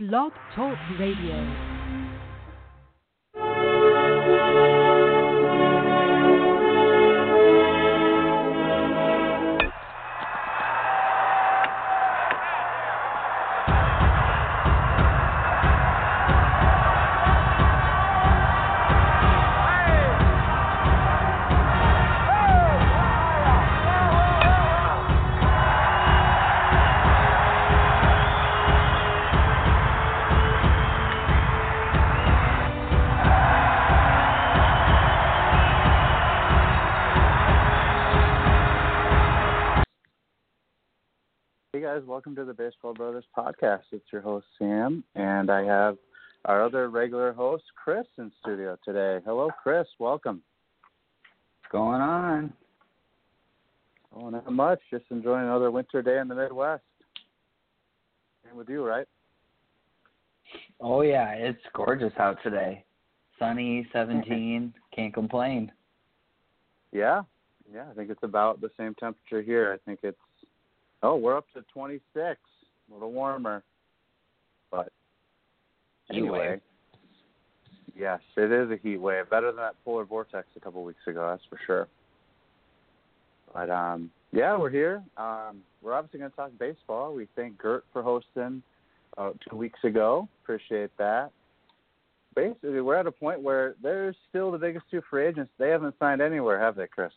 Blog 0.00 0.32
Talk 0.56 0.78
Radio. 0.98 1.44
Brothers 42.94 43.24
podcast. 43.36 43.82
It's 43.92 44.04
your 44.12 44.22
host 44.22 44.46
Sam, 44.58 45.04
and 45.14 45.50
I 45.50 45.64
have 45.64 45.96
our 46.44 46.64
other 46.64 46.88
regular 46.88 47.32
host 47.32 47.64
Chris 47.82 48.06
in 48.18 48.32
studio 48.40 48.76
today. 48.84 49.20
Hello, 49.24 49.50
Chris. 49.62 49.86
Welcome. 49.98 50.42
What's 51.60 51.72
going 51.72 52.00
on? 52.00 52.52
Oh, 54.14 54.30
not 54.30 54.50
much. 54.52 54.80
Just 54.90 55.04
enjoying 55.10 55.44
another 55.44 55.70
winter 55.70 56.02
day 56.02 56.18
in 56.18 56.28
the 56.28 56.34
Midwest. 56.34 56.82
Same 58.44 58.56
with 58.56 58.68
you, 58.68 58.84
right? 58.84 59.06
Oh 60.80 61.02
yeah, 61.02 61.30
it's 61.32 61.62
gorgeous 61.74 62.12
out 62.18 62.38
today. 62.42 62.84
Sunny, 63.38 63.86
17. 63.92 64.74
Can't 64.94 65.14
complain. 65.14 65.70
Yeah, 66.92 67.22
yeah. 67.72 67.84
I 67.90 67.94
think 67.94 68.10
it's 68.10 68.22
about 68.22 68.60
the 68.60 68.70
same 68.76 68.94
temperature 68.96 69.42
here. 69.42 69.72
I 69.72 69.78
think 69.88 70.00
it's 70.02 70.18
oh, 71.02 71.16
we're 71.16 71.36
up 71.36 71.46
to 71.54 71.62
26, 71.72 72.38
a 72.90 72.94
little 72.94 73.12
warmer. 73.12 73.62
But 74.70 74.92
anyway, 76.10 76.60
yes, 77.96 78.20
it 78.36 78.52
is 78.52 78.70
a 78.70 78.76
heat 78.82 78.98
wave. 78.98 79.30
Better 79.30 79.48
than 79.48 79.56
that 79.56 79.74
polar 79.84 80.04
vortex 80.04 80.48
a 80.56 80.60
couple 80.60 80.84
weeks 80.84 81.06
ago, 81.06 81.28
that's 81.30 81.44
for 81.48 81.58
sure. 81.66 81.88
But 83.52 83.70
um, 83.70 84.10
yeah, 84.32 84.56
we're 84.56 84.70
here. 84.70 85.02
Um, 85.16 85.62
we're 85.82 85.94
obviously 85.94 86.20
going 86.20 86.30
to 86.30 86.36
talk 86.36 86.50
baseball. 86.58 87.14
We 87.14 87.26
thank 87.36 87.58
Gert 87.58 87.84
for 87.92 88.02
hosting 88.02 88.62
uh, 89.18 89.30
two 89.48 89.56
weeks 89.56 89.80
ago. 89.82 90.28
Appreciate 90.42 90.90
that. 90.98 91.30
Basically, 92.36 92.80
we're 92.80 92.96
at 92.96 93.08
a 93.08 93.12
point 93.12 93.40
where 93.40 93.74
they're 93.82 94.14
still 94.28 94.52
the 94.52 94.58
biggest 94.58 94.84
two 94.90 95.02
free 95.10 95.26
agents. 95.26 95.50
They 95.58 95.70
haven't 95.70 95.96
signed 95.98 96.22
anywhere, 96.22 96.60
have 96.60 96.76
they, 96.76 96.86
Chris? 96.86 97.12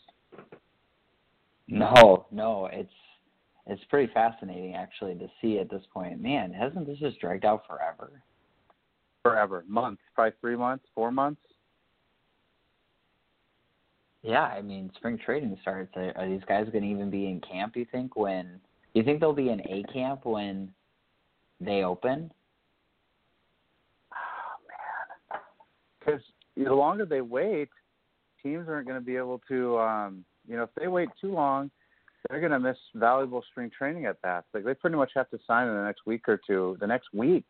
No, 1.68 2.26
no, 2.32 2.68
it's 2.72 2.90
it's 3.68 3.84
pretty 3.90 4.12
fascinating 4.14 4.76
actually 4.76 5.16
to 5.16 5.28
see 5.42 5.60
at 5.60 5.70
this 5.70 5.84
point. 5.94 6.22
Man, 6.22 6.52
hasn't 6.52 6.86
this 6.86 7.00
just 7.00 7.20
dragged 7.20 7.46
out 7.46 7.64
forever? 7.68 8.12
Forever, 9.22 9.64
months, 9.68 10.02
probably 10.14 10.34
three 10.42 10.58
months, 10.58 10.86
four 10.94 11.12
months. 11.12 11.42
Yeah, 14.22 14.44
I 14.44 14.62
mean, 14.62 14.90
spring 14.96 15.20
trading 15.24 15.58
starts. 15.62 15.92
Are, 15.96 16.14
are 16.18 16.28
these 16.28 16.42
guys 16.48 16.68
going 16.72 16.84
to 16.84 16.90
even 16.90 17.10
be 17.10 17.28
in 17.28 17.42
camp? 17.42 17.76
You 17.76 17.86
think 17.92 18.16
when? 18.16 18.60
You 18.94 19.04
think 19.04 19.20
they'll 19.20 19.34
be 19.34 19.50
in 19.50 19.60
a 19.62 19.84
camp 19.92 20.26
when 20.26 20.72
they 21.60 21.84
open? 21.84 22.32
Oh 24.12 24.58
man, 25.32 25.42
because 26.00 26.22
the 26.56 26.74
longer 26.74 27.06
they 27.06 27.22
wait, 27.22 27.70
teams 28.42 28.68
aren't 28.68 28.88
going 28.88 29.00
to 29.00 29.06
be 29.06 29.16
able 29.16 29.42
to. 29.48 29.80
um 29.80 30.26
You 30.48 30.58
know, 30.58 30.64
if 30.64 30.70
they 30.80 30.88
wait 30.88 31.10
too 31.20 31.34
long, 31.34 31.72
they're 32.30 32.40
going 32.40 32.52
to 32.52 32.60
miss 32.60 32.78
valuable 32.96 33.44
spring 33.52 33.70
training 33.76 34.06
at 34.06 34.22
bats. 34.22 34.48
Like 34.54 34.64
they 34.64 34.74
pretty 34.74 34.96
much 34.96 35.12
have 35.16 35.30
to 35.32 35.40
sign 35.46 35.68
in 35.68 35.76
the 35.76 35.84
next 35.84 36.06
week 36.06 36.28
or 36.28 36.40
two, 36.46 36.78
the 36.80 36.88
next 36.88 37.14
week, 37.14 37.46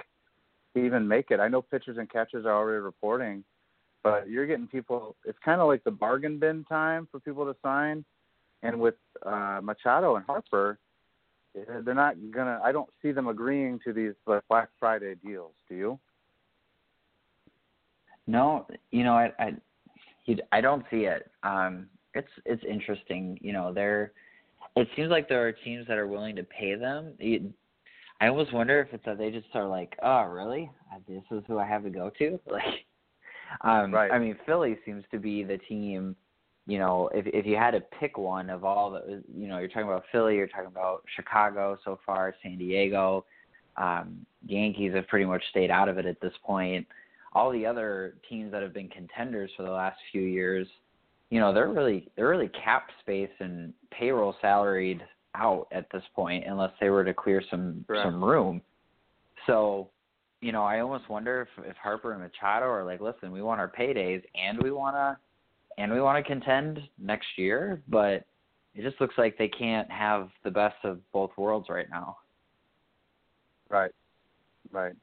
to 0.76 0.84
even 0.84 1.08
make 1.08 1.32
it. 1.32 1.40
I 1.40 1.48
know 1.48 1.62
pitchers 1.62 1.98
and 1.98 2.10
catchers 2.10 2.46
are 2.46 2.54
already 2.54 2.80
reporting, 2.80 3.44
but 4.04 4.30
you're 4.30 4.48
getting 4.48 4.68
people. 4.68 5.16
It's 5.26 5.38
kind 5.44 5.62
of 5.62 5.68
like 5.68 5.84
the 5.84 5.92
bargain 5.92 6.40
bin 6.40 6.66
time 6.66 7.08
for 7.12 7.20
people 7.20 7.46
to 7.46 7.56
sign. 7.62 8.04
And 8.64 8.80
with 8.80 8.96
uh, 9.26 9.60
Machado 9.62 10.16
and 10.16 10.26
Harper, 10.26 10.80
eh, 11.56 11.62
they're 11.84 11.94
not 11.94 12.16
gonna. 12.32 12.60
I 12.64 12.72
don't 12.72 12.90
see 13.02 13.12
them 13.12 13.28
agreeing 13.28 13.80
to 13.84 13.94
these 13.94 14.14
Black 14.26 14.70
Friday 14.80 15.16
deals. 15.24 15.52
Do 15.70 15.76
you? 15.76 16.00
No, 18.26 18.66
you 18.92 19.04
know, 19.04 19.14
I 19.14 19.32
I 19.38 20.38
I 20.52 20.62
don't 20.62 20.86
see 20.90 21.06
it. 21.06 21.30
Um 21.44 21.88
it's 22.14 22.30
it's 22.46 22.64
interesting, 22.64 23.38
you 23.42 23.54
know, 23.54 23.74
there 23.74 24.14
it 24.76 24.88
seems 24.96 25.10
like 25.10 25.30
there 25.30 25.46
are 25.46 25.52
teams 25.52 25.88
that 25.88 25.98
are 25.98 26.08
willing 26.08 26.36
to 26.36 26.44
pay 26.44 26.76
them. 26.76 27.14
I 28.22 28.28
almost 28.28 28.54
wonder 28.54 28.80
if 28.82 28.94
it's 28.94 29.06
that 29.06 29.18
they 29.18 29.32
just 29.32 29.48
are 29.54 29.68
like, 29.68 29.98
"Oh, 30.02 30.24
really? 30.24 30.72
Uh, 30.92 31.00
This 31.08 31.24
is 31.32 31.44
who 31.48 31.60
I 31.60 31.66
have 31.66 31.84
to 31.84 31.90
go 31.90 32.10
to?" 32.20 32.40
Like 32.50 32.86
um 33.62 33.94
Right. 33.94 34.12
I 34.12 34.18
mean, 34.18 34.38
Philly 34.46 34.78
seems 34.86 35.04
to 35.12 35.20
be 35.20 35.44
the 35.44 35.58
team, 35.60 36.16
you 36.66 36.80
know, 36.80 37.10
if 37.14 37.28
if 37.28 37.46
you 37.46 37.56
had 37.56 37.72
to 37.72 37.82
pick 37.82 38.18
one 38.18 38.50
of 38.50 38.64
all 38.64 38.92
the 38.92 39.24
you 39.36 39.48
know, 39.48 39.60
you're 39.60 39.68
talking 39.68 39.84
about 39.84 40.06
Philly, 40.12 40.36
you're 40.36 40.48
talking 40.48 40.68
about 40.68 41.04
Chicago 41.16 41.78
so 41.84 42.00
far, 42.06 42.34
San 42.42 42.58
Diego, 42.58 43.26
um 43.78 44.26
Yankees 44.46 44.94
have 44.94 45.08
pretty 45.08 45.26
much 45.26 45.44
stayed 45.50 45.70
out 45.72 45.90
of 45.90 45.98
it 45.98 46.06
at 46.06 46.20
this 46.22 46.34
point 46.46 46.88
all 47.34 47.52
the 47.52 47.66
other 47.66 48.16
teams 48.30 48.52
that 48.52 48.62
have 48.62 48.74
been 48.74 48.88
contenders 48.90 49.52
for 49.58 49.64
the 49.64 49.72
last 49.72 49.98
few 50.12 50.22
years, 50.22 50.68
you 51.34 51.40
know, 51.40 51.52
they're 51.52 51.70
really 51.70 52.08
they're 52.16 52.30
really 52.30 52.52
cap 52.64 52.90
space 53.00 53.32
and 53.40 53.74
payroll 53.90 54.36
salaried 54.40 55.02
out 55.34 55.68
at 55.72 55.88
this 55.92 56.04
point 56.16 56.44
unless 56.46 56.70
they 56.80 56.92
were 56.92 57.04
to 57.04 57.12
clear 57.12 57.42
some 57.50 57.84
Correct. 57.88 58.06
some 58.06 58.24
room. 58.24 58.62
So, 59.48 59.90
you 60.42 60.52
know, 60.52 60.62
I 60.62 60.82
almost 60.82 61.10
wonder 61.10 61.42
if 61.42 61.66
if 61.66 61.76
Harper 61.78 62.14
and 62.14 62.22
Machado 62.22 62.68
are 62.68 62.86
like, 62.86 63.02
listen, 63.02 63.32
we 63.32 63.42
want 63.42 63.60
our 63.60 63.68
paydays 63.68 64.22
and 64.36 64.62
we 64.62 64.70
wanna 64.70 65.18
and 65.80 65.92
we 65.92 66.02
want 66.02 66.24
to 66.24 66.32
contend 66.32 66.80
next 67.00 67.26
year, 67.36 67.82
but 67.88 68.26
it 68.76 68.84
just 68.84 69.02
looks 69.02 69.16
like 69.18 69.36
they 69.40 69.48
can't 69.48 69.90
have 69.90 70.30
the 70.44 70.52
best 70.52 70.76
of 70.84 71.00
both 71.14 71.32
worlds 71.36 71.66
right 71.68 71.90
now. 71.90 72.18
Right. 73.70 73.92
Right. 74.72 74.94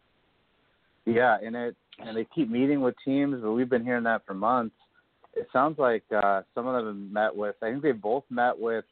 Yeah, 1.06 1.38
and 1.42 1.56
it 1.56 1.76
and 1.98 2.16
they 2.16 2.24
keep 2.32 2.48
meeting 2.48 2.82
with 2.82 2.94
teams, 3.04 3.42
but 3.42 3.50
we've 3.50 3.68
been 3.68 3.84
hearing 3.84 4.04
that 4.04 4.24
for 4.24 4.34
months. 4.34 4.76
It 5.34 5.48
sounds 5.52 5.78
like 5.78 6.04
uh 6.12 6.42
some 6.54 6.66
of 6.66 6.84
them 6.84 7.12
met 7.12 7.34
with 7.34 7.56
I 7.62 7.70
think 7.70 7.82
they 7.82 7.92
both 7.92 8.24
met 8.30 8.58
with 8.58 8.84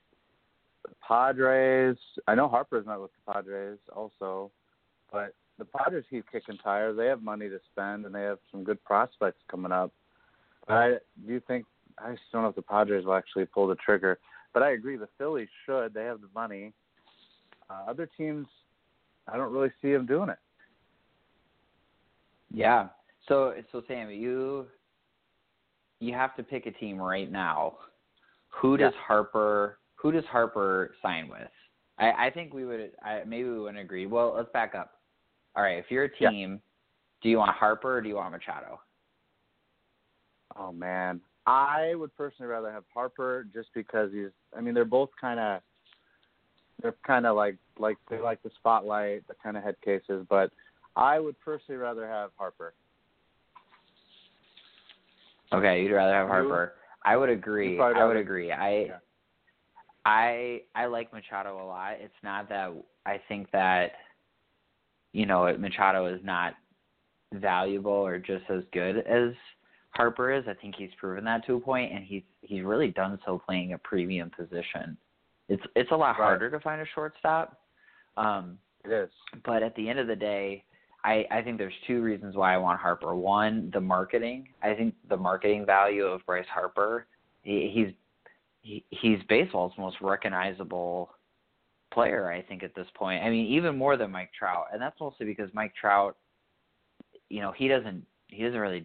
the 0.84 0.94
Padres. 1.06 1.97
I 2.26 2.34
know 2.34 2.49
Harper's 2.49 2.87
met 2.87 3.00
with 3.00 3.10
the 3.12 3.32
Padres 3.32 3.78
also. 3.94 4.50
But 5.12 5.34
the 5.59 5.65
Padres 5.65 6.04
keep 6.09 6.31
kicking 6.31 6.59
tires. 6.59 6.97
They 6.97 7.06
have 7.06 7.22
money 7.22 7.48
to 7.48 7.59
spend 7.72 8.06
and 8.06 8.15
they 8.15 8.22
have 8.22 8.38
some 8.50 8.65
good 8.65 8.82
prospects 8.84 9.41
coming 9.50 9.72
up. 9.72 9.93
But 10.66 10.75
I 10.75 10.94
do 11.27 11.41
think 11.41 11.66
I 11.98 12.12
just 12.12 12.22
don't 12.32 12.43
know 12.43 12.48
if 12.48 12.56
the 12.56 12.62
Padres 12.62 13.04
will 13.04 13.15
actually 13.15 13.47
pull 13.47 13.66
the 13.66 13.75
trigger. 13.77 14.19
But 14.54 14.62
I 14.62 14.72
agree 14.72 14.97
the 14.97 15.09
Phillies 15.19 15.48
should. 15.66 15.94
They 15.94 16.04
have 16.04 16.21
the 16.21 16.28
money. 16.34 16.72
Uh, 17.69 17.91
other 17.91 18.09
teams 18.16 18.47
I 19.27 19.37
don't 19.37 19.53
really 19.53 19.72
see 19.82 19.93
them 19.93 20.06
doing 20.06 20.31
it. 20.31 20.38
Yeah. 22.53 22.88
So 23.27 23.54
so 23.72 23.82
Sam, 23.88 24.10
you 24.10 24.66
you 26.00 26.14
have 26.14 26.36
to 26.36 26.42
pick 26.42 26.66
a 26.66 26.70
team 26.72 26.98
right 26.98 27.31
now. 27.31 27.78
Who 28.48 28.76
does 28.76 28.92
Yeah. 28.94 29.00
Harper 29.03 29.78
who 29.97 30.12
does 30.12 30.25
Harper 30.26 30.94
sign 31.03 31.28
with? 31.28 31.50
I, 31.98 32.26
I 32.26 32.31
think 32.31 32.54
we 32.54 32.64
would 32.64 32.92
I 33.03 33.25
maybe 33.25 33.48
we 33.48 33.59
wouldn't 33.59 33.78
agree. 33.82 34.06
Well, 34.06 34.34
let's 34.36 34.50
back 34.53 34.75
up. 34.75 35.00
All 35.56 35.62
right, 35.62 35.78
if 35.78 35.86
you're 35.91 36.04
a 36.04 36.10
Yeah. 36.20 36.31
team, 36.31 36.62
do 37.22 37.28
you 37.28 37.39
want 37.39 37.56
Harper 37.56 37.97
or 37.97 38.00
do 38.00 38.09
you 38.09 38.15
want 38.16 38.33
Machado? 38.33 38.80
Oh 40.56 40.72
man, 40.72 41.21
I 41.47 41.95
would 41.95 42.16
personally 42.16 42.51
rather 42.51 42.71
have 42.72 42.84
Harper 42.92 43.47
just 43.53 43.68
because 43.74 44.12
he's. 44.12 44.30
I 44.56 44.60
mean, 44.60 44.74
they're 44.74 44.84
both 44.84 45.10
kind 45.21 45.41
of. 45.41 45.62
They're 46.80 46.94
kind 47.04 47.27
of 47.27 47.36
like 47.36 47.56
like 47.78 47.97
they 48.09 48.18
like 48.21 48.42
the 48.42 48.51
spotlight, 48.56 49.27
the 49.27 49.34
kind 49.42 49.56
of 49.56 49.65
head 49.65 49.77
cases, 49.84 50.24
but 50.28 50.53
I 50.94 51.18
would 51.18 51.39
personally 51.41 51.78
rather 51.78 52.06
have 52.06 52.30
Harper. 52.36 52.74
Okay, 55.53 55.83
you'd 55.83 55.95
rather 55.95 56.15
have? 56.15 56.28
Harper. 56.28 56.74
I 57.04 57.16
would 57.16 57.30
agree. 57.30 57.78
I 57.80 58.04
would 58.04 58.16
agree. 58.16 58.53
I 58.53 58.71
Yeah. 58.84 58.98
I 60.04 60.62
I 60.74 60.86
like 60.86 61.12
Machado 61.12 61.62
a 61.62 61.66
lot. 61.66 61.95
It's 62.00 62.15
not 62.22 62.48
that 62.48 62.72
I 63.06 63.21
think 63.28 63.50
that 63.53 63.92
you 65.12 65.27
know 65.27 65.54
Machado 65.59 66.06
is 66.06 66.21
not 66.24 66.54
valuable 67.34 67.92
or 67.92 68.18
just 68.18 68.45
as 68.50 68.62
good 68.72 68.98
as 69.06 69.33
Harper 69.91 70.33
is. 70.33 70.45
I 70.48 70.54
think 70.54 70.74
he's 70.77 70.91
proven 70.98 71.24
that 71.24 71.45
to 71.47 71.54
a 71.54 71.60
point, 71.60 71.92
and 71.92 72.04
he's 72.04 72.22
he's 72.42 72.62
really 72.62 72.89
done 72.89 73.18
so 73.24 73.39
playing 73.44 73.72
a 73.72 73.78
premium 73.78 74.30
position. 74.30 74.97
It's 75.48 75.62
it's 75.77 75.91
a 75.92 75.97
lot 75.97 76.10
Right. 76.18 76.27
harder 76.27 76.51
to 76.51 76.60
find 76.60 76.80
a 76.80 76.86
shortstop. 76.94 77.60
Um, 78.16 78.59
It 78.84 78.91
is. 78.92 79.10
but 79.44 79.62
at 79.62 79.74
the 79.77 79.89
end 79.89 79.98
of 79.98 80.06
the 80.06 80.16
day, 80.16 80.65
I, 81.04 81.24
I 81.30 81.42
think 81.42 81.59
there's 81.59 81.72
two 81.86 82.03
reasons 82.03 82.34
why 82.34 82.54
I 82.54 82.56
want 82.56 82.80
Harper. 82.80 83.15
One, 83.15 83.71
the 83.72 83.80
marketing. 83.80 84.48
I 84.62 84.74
think 84.74 84.95
the 85.09 85.16
marketing 85.16 85.65
value 85.65 86.04
of 86.04 86.24
Bryce 86.27 86.47
Harper. 86.53 87.06
He, 87.42 87.71
he's 87.72 87.95
he, 88.62 88.84
he's 88.91 89.18
baseball's 89.28 89.72
most 89.78 89.97
recognizable 90.00 91.10
player. 91.92 92.30
I 92.30 92.42
think 92.42 92.62
at 92.62 92.74
this 92.74 92.86
point. 92.95 93.22
I 93.22 93.30
mean, 93.30 93.47
even 93.47 93.78
more 93.78 93.97
than 93.97 94.10
Mike 94.10 94.30
Trout, 94.36 94.66
and 94.72 94.83
that's 94.83 94.98
mostly 95.00 95.24
because 95.27 95.48
Mike 95.54 95.72
Trout, 95.80 96.16
you 97.28 97.41
know, 97.41 97.53
he 97.53 97.68
doesn't 97.68 98.04
he 98.28 98.42
doesn't 98.42 98.59
really. 98.59 98.84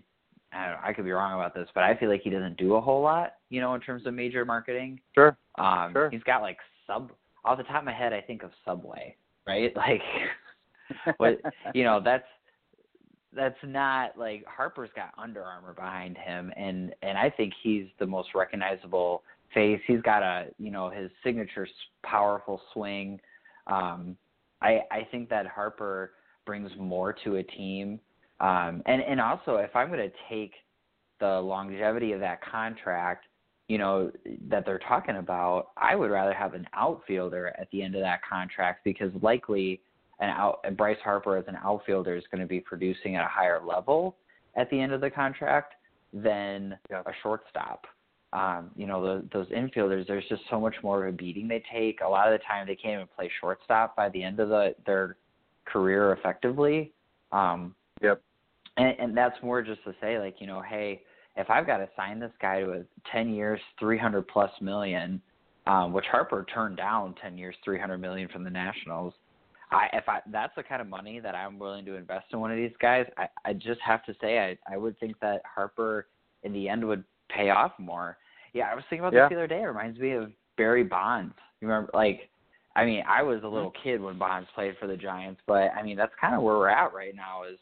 I, 0.56 0.68
don't 0.68 0.76
know, 0.76 0.82
I 0.84 0.94
could 0.94 1.06
be 1.06 1.12
wrong 1.12 1.34
about 1.34 1.56
this, 1.56 1.68
but 1.74 1.84
I 1.84 1.96
feel 1.98 2.10
like 2.10 2.22
he 2.22 2.30
doesn't 2.30 2.58
do 2.58 2.76
a 2.76 2.82
whole 2.82 3.02
lot, 3.02 3.38
you 3.50 3.60
know, 3.60 3.74
in 3.74 3.82
terms 3.82 4.06
of 4.06 4.14
major 4.14 4.46
marketing. 4.46 5.02
Sure. 5.16 5.36
Um, 5.58 5.92
sure. 5.94 6.12
He's 6.12 6.22
got 6.24 6.44
like 6.44 6.58
sub. 6.86 7.12
Off 7.44 7.58
the 7.58 7.64
top 7.64 7.80
of 7.80 7.86
my 7.86 7.94
head, 7.94 8.14
I 8.14 8.22
think 8.22 8.44
of 8.44 8.52
Subway, 8.64 9.16
right? 9.48 9.74
Like 9.76 10.02
but 11.20 11.40
you 11.74 11.84
know 11.84 12.02
that's 12.04 12.26
that's 13.36 13.58
not 13.64 14.18
like 14.18 14.46
Harper's 14.46 14.90
got 14.96 15.12
Under 15.18 15.44
Armour 15.44 15.74
behind 15.74 16.18
him, 16.18 16.52
and 16.56 16.94
and 17.02 17.18
I 17.18 17.30
think 17.30 17.54
he's 17.62 17.86
the 18.00 18.06
most 18.06 18.30
recognizable 18.36 19.24
face. 19.54 19.82
He's 19.88 20.02
got 20.02 20.24
a 20.24 20.48
you 20.60 20.72
know 20.72 20.90
his 20.90 21.10
signature 21.24 21.68
powerful 22.04 22.62
swing. 22.74 23.20
Um, 23.68 24.18
I 24.62 24.82
I 24.92 25.08
think 25.12 25.30
that 25.30 25.48
Harper 25.48 26.12
brings 26.46 26.72
more 26.78 27.14
to 27.24 27.36
a 27.36 27.44
team, 27.44 28.00
um, 28.40 28.82
and 28.86 29.02
and 29.02 29.20
also 29.20 29.56
if 29.56 29.76
I'm 29.76 29.88
going 29.88 30.10
to 30.10 30.16
take 30.30 30.54
the 31.20 31.40
longevity 31.40 32.12
of 32.12 32.20
that 32.20 32.42
contract, 32.44 33.26
you 33.68 33.78
know 33.78 34.12
that 34.50 34.66
they're 34.66 34.80
talking 34.80 35.18
about, 35.18 35.70
I 35.78 35.96
would 35.96 36.12
rather 36.12 36.34
have 36.34 36.54
an 36.54 36.68
outfielder 36.74 37.54
at 37.58 37.70
the 37.72 37.82
end 37.82 37.96
of 37.96 38.02
that 38.02 38.22
contract 38.28 38.84
because 38.84 39.12
likely 39.22 39.82
an 40.24 40.30
out 40.30 40.60
Bryce 40.78 40.98
Harper 41.04 41.38
as 41.38 41.46
an 41.48 41.58
outfielder 41.64 42.16
is 42.16 42.24
going 42.32 42.42
to 42.42 42.48
be 42.48 42.60
producing 42.60 43.16
at 43.16 43.26
a 43.26 43.28
higher 43.28 43.62
level 43.64 44.16
at 44.56 44.70
the 44.70 44.80
end 44.80 44.94
of 44.94 45.02
the 45.02 45.10
contract 45.10 45.74
than 46.14 46.78
yeah. 46.90 47.02
a 47.06 47.12
shortstop. 47.22 47.86
Um, 48.32 48.72
you 48.76 48.88
know, 48.88 49.04
the, 49.04 49.28
those 49.32 49.48
infielders, 49.50 50.08
there's 50.08 50.24
just 50.28 50.42
so 50.50 50.60
much 50.60 50.76
more 50.82 51.06
of 51.06 51.14
a 51.14 51.18
beating 51.18 51.48
they 51.48 51.64
take. 51.72 52.00
A 52.02 52.08
lot 52.08 52.32
of 52.32 52.40
the 52.40 52.44
time, 52.46 52.66
they 52.66 52.76
can't 52.76 52.96
even 52.96 53.08
play 53.16 53.30
shortstop 53.40 53.96
by 53.96 54.10
the 54.10 54.24
end 54.24 54.40
of 54.40 54.50
the 54.50 54.76
their 54.86 55.18
career 55.66 56.14
effectively. 56.14 56.92
Um, 57.32 57.76
yep. 58.02 58.22
And, 58.78 58.96
and 59.00 59.18
that's 59.18 59.36
more 59.44 59.62
just 59.62 59.84
to 59.84 59.94
say, 60.02 60.18
like, 60.18 60.38
you 60.40 60.48
know, 60.48 60.62
hey, 60.62 61.02
if 61.36 61.50
I've 61.50 61.68
got 61.68 61.78
to 61.78 61.90
sign 61.96 62.20
this 62.20 62.32
guy 62.42 62.62
to 62.62 62.72
a 62.72 62.84
10 63.12 63.34
years, 63.34 63.60
300 63.80 64.28
plus 64.28 64.52
million, 64.62 65.22
um, 65.68 65.94
which 65.94 66.06
Harper 66.12 66.46
turned 66.54 66.78
down 66.78 67.16
10 67.22 67.38
years, 67.38 67.56
300 67.64 68.00
million 68.00 68.30
from 68.30 68.44
the 68.44 68.50
Nationals. 68.50 69.14
I 69.74 69.90
if 69.94 70.08
I 70.08 70.20
that's 70.32 70.56
the 70.56 70.64
kind 70.64 70.82
of 70.82 70.88
money 70.88 71.20
that 71.20 71.36
I'm 71.36 71.60
willing 71.60 71.86
to 71.86 71.96
invest 71.96 72.28
in 72.32 72.40
one 72.40 72.52
of 72.52 72.58
these 72.58 72.72
guys, 72.80 73.06
I 73.18 73.28
I 73.46 73.54
just 73.54 73.82
have 73.82 74.06
to 74.06 74.16
say 74.22 74.40
I 74.40 74.74
I 74.74 74.78
would 74.78 75.00
think 75.00 75.20
that 75.20 75.42
Harper 75.46 76.08
in 76.44 76.54
the 76.54 76.70
end 76.70 76.86
would 76.88 77.04
pay 77.30 77.50
off 77.50 77.72
more. 77.80 78.18
Yeah, 78.54 78.70
I 78.72 78.76
was 78.76 78.84
thinking 78.90 79.06
about 79.06 79.14
yeah. 79.14 79.24
this 79.24 79.30
the 79.30 79.36
other 79.36 79.48
day. 79.48 79.62
It 79.62 79.66
reminds 79.66 80.00
me 80.00 80.12
of 80.12 80.32
Barry 80.58 80.84
Bonds. 80.84 81.34
You 81.60 81.68
remember 81.68 81.92
like 81.94 82.30
I 82.76 82.86
mean, 82.86 83.04
I 83.08 83.22
was 83.22 83.44
a 83.44 83.48
little 83.48 83.72
Mm-hmm. 83.72 83.90
kid 83.90 84.02
when 84.02 84.18
Bonds 84.18 84.50
played 84.56 84.76
for 84.80 84.88
the 84.88 84.98
Giants, 84.98 85.42
but 85.48 85.72
I 85.78 85.84
mean 85.84 85.98
that's 85.98 86.14
kind 86.20 86.36
of 86.36 86.42
where 86.42 86.58
we're 86.58 86.70
at 86.70 86.94
right 86.94 87.16
now 87.16 87.44
is 87.44 87.60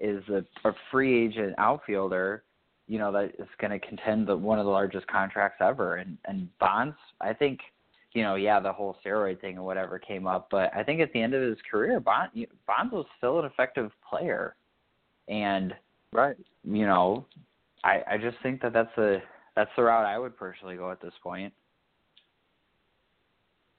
is 0.00 0.22
a, 0.28 0.68
a 0.68 0.72
free 0.90 1.26
agent 1.26 1.54
outfielder, 1.58 2.44
you 2.86 2.98
know, 2.98 3.10
that 3.10 3.32
is 3.38 3.48
going 3.60 3.72
to 3.72 3.84
contend 3.84 4.28
the 4.28 4.36
one 4.36 4.60
of 4.60 4.64
the 4.64 4.70
largest 4.70 5.06
contracts 5.08 5.58
ever 5.60 5.96
and 5.96 6.18
and 6.26 6.48
Bonds, 6.58 6.96
I 7.20 7.32
think 7.32 7.60
you 8.18 8.24
know, 8.24 8.34
yeah, 8.34 8.58
the 8.58 8.72
whole 8.72 8.96
steroid 9.04 9.40
thing 9.40 9.56
or 9.58 9.62
whatever 9.62 9.96
came 9.96 10.26
up, 10.26 10.48
but 10.50 10.74
I 10.74 10.82
think 10.82 11.00
at 11.00 11.12
the 11.12 11.22
end 11.22 11.34
of 11.34 11.42
his 11.42 11.56
career, 11.70 12.00
Bond, 12.00 12.30
Bonds 12.66 12.92
was 12.92 13.06
still 13.16 13.38
an 13.38 13.44
effective 13.44 13.92
player, 14.10 14.56
and 15.28 15.72
right, 16.12 16.34
you 16.64 16.84
know, 16.84 17.24
I 17.84 18.02
I 18.10 18.18
just 18.18 18.36
think 18.42 18.60
that 18.62 18.72
that's 18.72 18.98
a 18.98 19.22
that's 19.54 19.70
the 19.76 19.84
route 19.84 20.04
I 20.04 20.18
would 20.18 20.36
personally 20.36 20.74
go 20.74 20.90
at 20.90 21.00
this 21.00 21.12
point. 21.22 21.52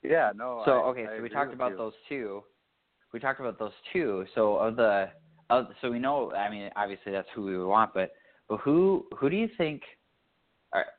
Yeah, 0.04 0.32
no. 0.34 0.62
So 0.64 0.72
I, 0.72 0.84
okay, 0.92 1.06
I 1.06 1.18
so 1.18 1.22
we 1.22 1.28
talked 1.28 1.54
about 1.54 1.72
you. 1.72 1.78
those 1.78 1.94
two. 2.08 2.42
We 3.12 3.20
talked 3.20 3.42
about 3.42 3.60
those 3.60 3.74
two. 3.92 4.26
So 4.36 4.56
of 4.56 4.78
the, 4.78 5.10
of, 5.50 5.66
so 5.82 5.92
we 5.92 6.00
know. 6.00 6.32
I 6.32 6.50
mean, 6.50 6.70
obviously 6.78 7.12
that's 7.12 7.28
who 7.36 7.44
we 7.44 7.58
would 7.58 7.68
want, 7.68 7.94
but 7.94 8.12
but 8.48 8.62
who 8.62 9.06
who 9.18 9.30
do 9.30 9.36
you 9.36 9.50
think? 9.58 9.82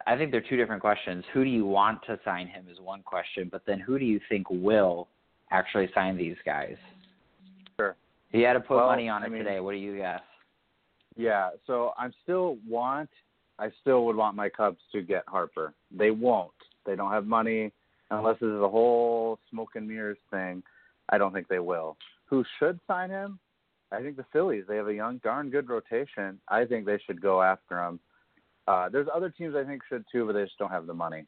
I 0.06 0.17
think 0.17 0.32
they're 0.32 0.40
two 0.40 0.56
different 0.56 0.81
questions. 0.81 1.25
Who 1.32 1.44
do 1.44 1.50
you 1.50 1.64
want 1.64 2.00
to 2.06 2.19
sign 2.25 2.49
him 2.49 2.67
is 2.70 2.81
one 2.81 3.02
question, 3.02 3.49
but 3.50 3.62
then 3.67 3.78
who 3.78 3.99
do 3.99 4.05
you 4.05 4.20
think 4.28 4.49
will 4.50 5.06
actually 5.52 5.88
sign 5.94 6.17
these 6.17 6.37
guys? 6.44 6.76
Sure. 7.78 7.94
If 8.32 8.40
you 8.40 8.46
had 8.46 8.55
to 8.55 8.61
put 8.61 8.78
well, 8.78 8.87
money 8.87 9.08
on 9.08 9.22
it 9.22 9.26
I 9.26 9.28
mean, 9.28 9.44
today, 9.44 9.61
what 9.61 9.72
do 9.72 9.78
you 9.78 9.96
guess? 9.96 10.20
Yeah, 11.17 11.50
so 11.67 11.93
I'm 11.99 12.12
still 12.25 12.58
want 12.69 13.11
I 13.61 13.70
still 13.82 14.06
would 14.06 14.17
want 14.17 14.37
my 14.37 14.49
Cubs 14.49 14.81
to 14.93 15.02
get 15.02 15.22
Harper. 15.28 15.75
They 15.96 16.11
won't. 16.11 16.50
They 16.87 16.96
don't 16.96 17.12
have 17.12 17.26
money 17.26 17.70
unless 18.11 18.40
this 18.40 18.49
is 18.49 18.62
a 18.62 18.69
whole 18.69 19.38
smoke 19.50 19.70
and 19.75 19.87
mirrors 19.87 20.16
thing. 20.31 20.62
I 21.11 21.19
don't 21.19 21.32
think 21.32 21.46
they 21.46 21.58
will. 21.58 21.96
Who 22.26 22.43
should 22.58 22.81
sign 22.87 23.11
him? 23.11 23.38
I 23.93 24.00
think 24.00 24.16
the 24.16 24.25
Phillies. 24.32 24.64
They 24.66 24.76
have 24.76 24.88
a 24.88 24.94
young, 24.94 25.19
darn 25.19 25.50
good 25.50 25.69
rotation. 25.69 26.40
I 26.49 26.64
think 26.64 26.87
they 26.87 26.99
should 27.06 27.20
go 27.20 27.43
after 27.43 27.84
him. 27.84 28.00
Uh, 28.70 28.88
there's 28.88 29.08
other 29.12 29.31
teams 29.31 29.56
I 29.56 29.64
think 29.64 29.82
should 29.88 30.05
too, 30.12 30.25
but 30.25 30.34
they 30.34 30.44
just 30.44 30.56
don't 30.56 30.70
have 30.70 30.87
the 30.87 30.94
money. 30.94 31.25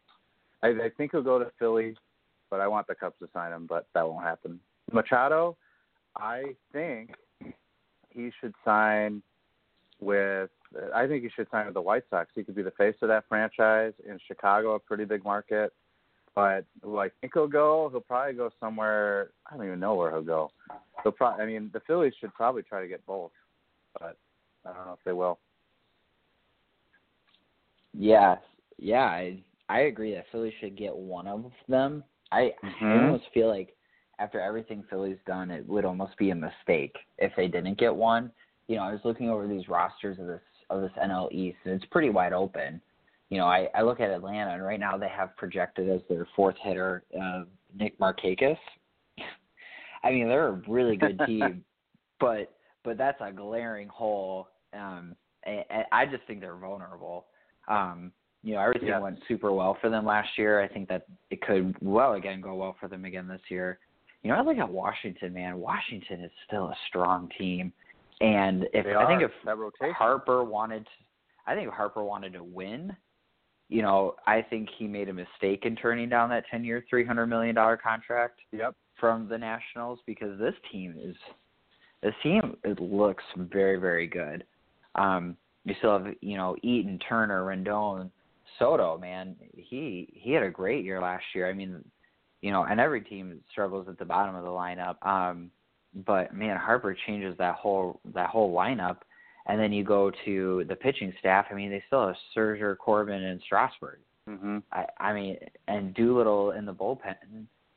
I, 0.63 0.69
I 0.69 0.91
think 0.97 1.11
he'll 1.11 1.25
go 1.25 1.41
to 1.41 1.51
Philly, 1.59 1.97
but 2.51 2.61
I 2.61 2.69
want 2.69 2.87
the 2.87 2.95
Cubs 2.95 3.17
to 3.19 3.29
sign 3.33 3.53
him, 3.53 3.67
but 3.69 3.89
that 3.95 4.09
won't 4.09 4.23
happen. 4.23 4.61
Machado, 4.93 5.57
I 6.17 6.55
think 6.73 7.11
he 8.11 8.31
should 8.41 8.55
sign 8.65 9.23
with. 9.99 10.51
I 10.95 11.09
think 11.09 11.25
he 11.25 11.31
should 11.35 11.49
sign 11.51 11.65
with 11.65 11.75
the 11.75 11.81
White 11.81 12.05
Sox. 12.11 12.31
He 12.33 12.45
could 12.45 12.55
be 12.55 12.63
the 12.63 12.71
face 12.71 12.95
of 13.03 13.09
that 13.09 13.25
franchise 13.29 13.93
in 14.09 14.21
Chicago, 14.29 14.77
a 14.77 14.79
pretty 14.79 15.05
big 15.05 15.25
market. 15.25 15.73
But 16.37 16.65
who 16.81 16.99
I 16.99 17.09
think 17.21 17.33
he'll 17.35 17.49
go, 17.49 17.89
he'll 17.91 18.01
probably 18.03 18.35
go 18.35 18.51
somewhere. 18.61 19.31
I 19.51 19.57
don't 19.57 19.67
even 19.67 19.81
know 19.81 19.97
where 19.97 20.13
he'll 20.13 20.23
go. 20.23 20.53
He'll 21.03 21.11
probably. 21.11 21.43
I 21.43 21.47
mean, 21.47 21.71
the 21.73 21.81
Phillies 21.89 22.15
should 22.21 22.33
probably 22.35 22.63
try 22.63 22.83
to 22.83 22.89
get 22.89 23.05
both, 23.05 23.33
but 23.99 24.17
I 24.65 24.73
don't 24.73 24.87
know 24.87 24.93
if 24.93 25.05
they 25.05 25.13
will. 25.13 25.41
Yeah, 27.95 28.37
yeah, 28.79 29.05
I 29.05 29.43
I 29.69 29.81
agree 29.81 30.15
that 30.15 30.27
Philly 30.33 30.55
should 30.61 30.77
get 30.77 30.95
one 30.95 31.27
of 31.27 31.51
them. 31.69 32.05
I 32.31 32.53
mm-hmm. 32.65 32.85
I 32.85 33.05
almost 33.05 33.25
feel 33.33 33.49
like 33.49 33.75
after 34.19 34.41
everything 34.41 34.85
Philly's 34.89 35.19
done, 35.27 35.51
it 35.51 35.67
would 35.67 35.85
almost 35.85 36.17
be 36.17 36.31
a 36.31 36.35
mistake 36.35 36.95
if 37.19 37.33
they 37.37 37.49
didn't 37.49 37.79
get 37.79 37.95
one. 37.95 38.31
You 38.69 38.77
know, 38.77 38.83
I 38.83 38.93
was 38.93 39.01
looking 39.05 39.31
over 39.31 39.47
these 39.47 39.69
rosters 39.69 40.19
of 40.19 40.27
this 40.27 40.41
of 40.71 40.81
this 40.81 40.93
NL 41.03 41.31
East, 41.33 41.59
and 41.65 41.75
it's 41.75 41.85
pretty 41.87 42.11
wide 42.11 42.33
open. 42.33 42.81
You 43.29 43.39
know, 43.39 43.47
I, 43.47 43.69
I 43.75 43.83
look 43.83 44.01
at 44.01 44.11
Atlanta, 44.11 44.53
and 44.53 44.63
right 44.63 44.81
now 44.81 44.97
they 44.99 45.09
have 45.09 45.37
projected 45.37 45.89
as 45.89 46.01
their 46.09 46.27
fourth 46.37 46.57
hitter 46.63 47.03
uh, 47.21 47.45
Nick 47.75 47.99
Markakis. 47.99 48.59
I 50.05 50.11
mean, 50.11 50.29
they're 50.29 50.49
a 50.49 50.63
really 50.69 50.97
good 50.97 51.21
team, 51.27 51.65
but 52.21 52.55
but 52.85 52.99
that's 52.99 53.21
a 53.21 53.33
glaring 53.33 53.89
hole. 53.89 54.49
Um, 54.75 55.15
and, 55.45 55.65
and 55.71 55.85
I 55.93 56.07
just 56.07 56.25
think 56.27 56.41
they're 56.41 56.57
vulnerable. 56.57 57.27
Um, 57.69 58.13
you 58.43 58.55
know, 58.55 58.61
everything 58.61 58.89
yeah. 58.89 58.99
went 58.99 59.21
super 59.29 59.53
well 59.53 59.77
for 59.81 59.89
them 59.89 60.05
last 60.05 60.31
year. 60.37 60.61
I 60.61 60.69
think 60.69 60.89
that 60.89 61.07
it 61.31 61.41
could 61.43 61.77
well 61.81 62.15
again 62.15 62.41
go 62.41 62.55
well 62.55 62.77
for 62.81 62.89
them 62.89 63.05
again 63.05 63.29
this 63.29 63.41
year. 63.49 63.79
You 64.23 64.31
know, 64.31 64.37
I 64.37 64.43
look 64.43 64.59
at 64.59 64.69
Washington, 64.69 65.33
man. 65.33 65.59
Washington 65.59 66.21
is 66.23 66.31
still 66.47 66.67
a 66.67 66.77
strong 66.89 67.29
team, 67.39 67.73
and 68.21 68.65
if 68.73 68.87
I 68.87 69.07
think 69.07 69.23
if. 69.23 69.31
Harper 69.97 70.45
wanted, 70.45 70.87
I 71.47 71.55
think 71.55 71.69
if 71.69 71.75
Harper 71.75 72.03
wanted 72.03 72.33
to 72.35 72.43
win, 72.43 72.97
you 73.69 73.83
know, 73.83 74.17
I 74.27 74.43
think 74.43 74.69
he 74.77 74.87
made 74.87 75.09
a 75.09 75.13
mistake 75.13 75.65
in 75.65 75.77
turning 75.77 76.09
down 76.09 76.29
that 76.31 76.45
ten-year, 76.51 76.85
three 76.91 77.05
hundred 77.05 77.27
million 77.27 77.55
dollar 77.55 77.77
contract. 77.77 78.41
Yep. 78.53 78.75
From 79.01 79.29
the 79.29 79.39
Nationals 79.39 79.99
because 80.07 80.39
this 80.39 80.55
team 80.71 80.95
is, 81.03 81.17
this 82.03 82.15
team 82.23 82.57
it 82.63 82.81
looks 82.81 83.25
very 83.37 83.77
very 83.77 84.07
good. 84.07 84.45
Um, 84.95 85.37
you 85.65 85.75
still 85.79 85.99
have 85.99 86.15
you 86.21 86.37
know 86.37 86.57
Eaton, 86.63 86.99
Turner, 87.09 87.45
Rendon, 87.45 88.11
Soto. 88.59 88.99
Man, 88.99 89.37
he 89.55 90.09
he 90.13 90.33
had 90.33 90.43
a 90.43 90.51
great 90.51 90.85
year 90.85 91.01
last 91.01 91.25
year. 91.35 91.49
I 91.49 91.53
mean, 91.53 91.85
you 92.41 92.51
know, 92.51 92.65
and 92.65 92.81
every 92.81 93.01
team 93.01 93.41
struggles 93.51 93.87
at 93.89 93.99
the 93.99 94.05
bottom 94.05 94.35
of 94.35 94.45
the 94.45 94.51
lineup. 94.51 95.05
Um, 95.07 95.51
but 96.07 96.35
man, 96.35 96.57
Harper 96.57 96.97
changes 97.07 97.37
that 97.39 97.57
whole 97.57 98.01
that 98.15 98.31
whole 98.31 98.55
lineup. 98.55 98.99
And 99.47 99.61
then 99.61 99.73
you 99.73 99.83
go 99.83 100.13
to 100.25 100.65
the 100.69 100.77
pitching 100.77 101.13
staff. 101.19 101.47
I 101.51 101.55
mean, 101.55 101.71
they 101.71 101.83
still 101.89 102.07
have 102.07 102.17
Scherzer, 102.37 102.79
Corbin, 102.79 103.25
and 103.25 103.41
Strasburg. 103.45 103.99
Mm-hmm. 104.29 104.59
I, 104.73 104.87
I 105.01 105.13
mean, 105.13 105.37
and 105.67 105.93
Doolittle 105.95 106.53
in 106.53 106.65
the 106.65 106.73
bullpen. 106.73 107.17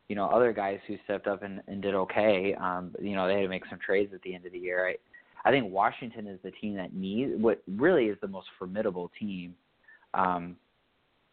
You 0.07 0.15
know, 0.15 0.25
other 0.25 0.53
guys 0.53 0.79
who 0.87 0.97
stepped 1.05 1.25
up 1.25 1.41
and, 1.41 1.63
and 1.67 1.81
did 1.81 1.95
okay. 1.95 2.53
Um, 2.53 2.93
you 3.01 3.15
know, 3.15 3.27
they 3.27 3.33
had 3.33 3.41
to 3.41 3.47
make 3.47 3.65
some 3.67 3.79
trades 3.83 4.13
at 4.13 4.21
the 4.21 4.35
end 4.35 4.45
of 4.45 4.51
the 4.51 4.59
year. 4.59 4.89
I, 4.89 4.95
I 5.45 5.51
think 5.51 5.71
Washington 5.71 6.27
is 6.27 6.39
the 6.43 6.51
team 6.51 6.75
that 6.75 6.93
needs 6.93 7.33
what 7.39 7.61
really 7.67 8.05
is 8.05 8.17
the 8.21 8.27
most 8.27 8.47
formidable 8.57 9.11
team. 9.19 9.53
Um, 10.15 10.55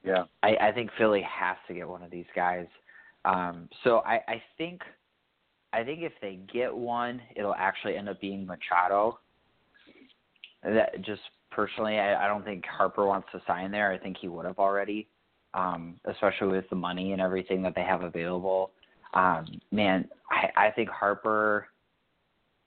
yeah, 0.05 0.25
I, 0.43 0.57
I 0.61 0.73
think 0.73 0.91
Philly 0.99 1.23
has 1.23 1.57
to 1.69 1.75
get 1.75 1.89
one 1.89 2.03
of 2.03 2.11
these 2.11 2.27
guys. 2.37 2.67
Um, 3.25 3.69
so 3.85 3.99
I, 4.05 4.21
I 4.29 4.43
think 4.59 4.83
I 5.73 5.83
think 5.83 6.01
if 6.03 6.13
they 6.21 6.39
get 6.53 6.75
one, 6.75 7.23
it'll 7.35 7.55
actually 7.55 7.97
end 7.97 8.09
up 8.09 8.21
being 8.21 8.47
Machado. 8.47 9.19
That 10.63 11.03
just 11.03 11.23
personally, 11.51 11.99
I, 11.99 12.25
I 12.25 12.29
don't 12.29 12.45
think 12.45 12.65
Harper 12.67 13.07
wants 13.07 13.29
to 13.33 13.41
sign 13.47 13.71
there. 13.71 13.91
I 13.91 13.99
think 13.99 14.19
he 14.21 14.29
would 14.29 14.45
have 14.45 14.59
already, 14.59 15.09
um, 15.55 15.99
especially 16.05 16.49
with 16.49 16.69
the 16.69 16.77
money 16.77 17.13
and 17.13 17.23
everything 17.23 17.63
that 17.63 17.75
they 17.75 17.83
have 17.83 18.03
available. 18.03 18.73
Um, 19.15 19.61
man, 19.71 20.09
I, 20.31 20.67
I 20.67 20.71
think 20.71 20.91
Harper. 20.91 21.69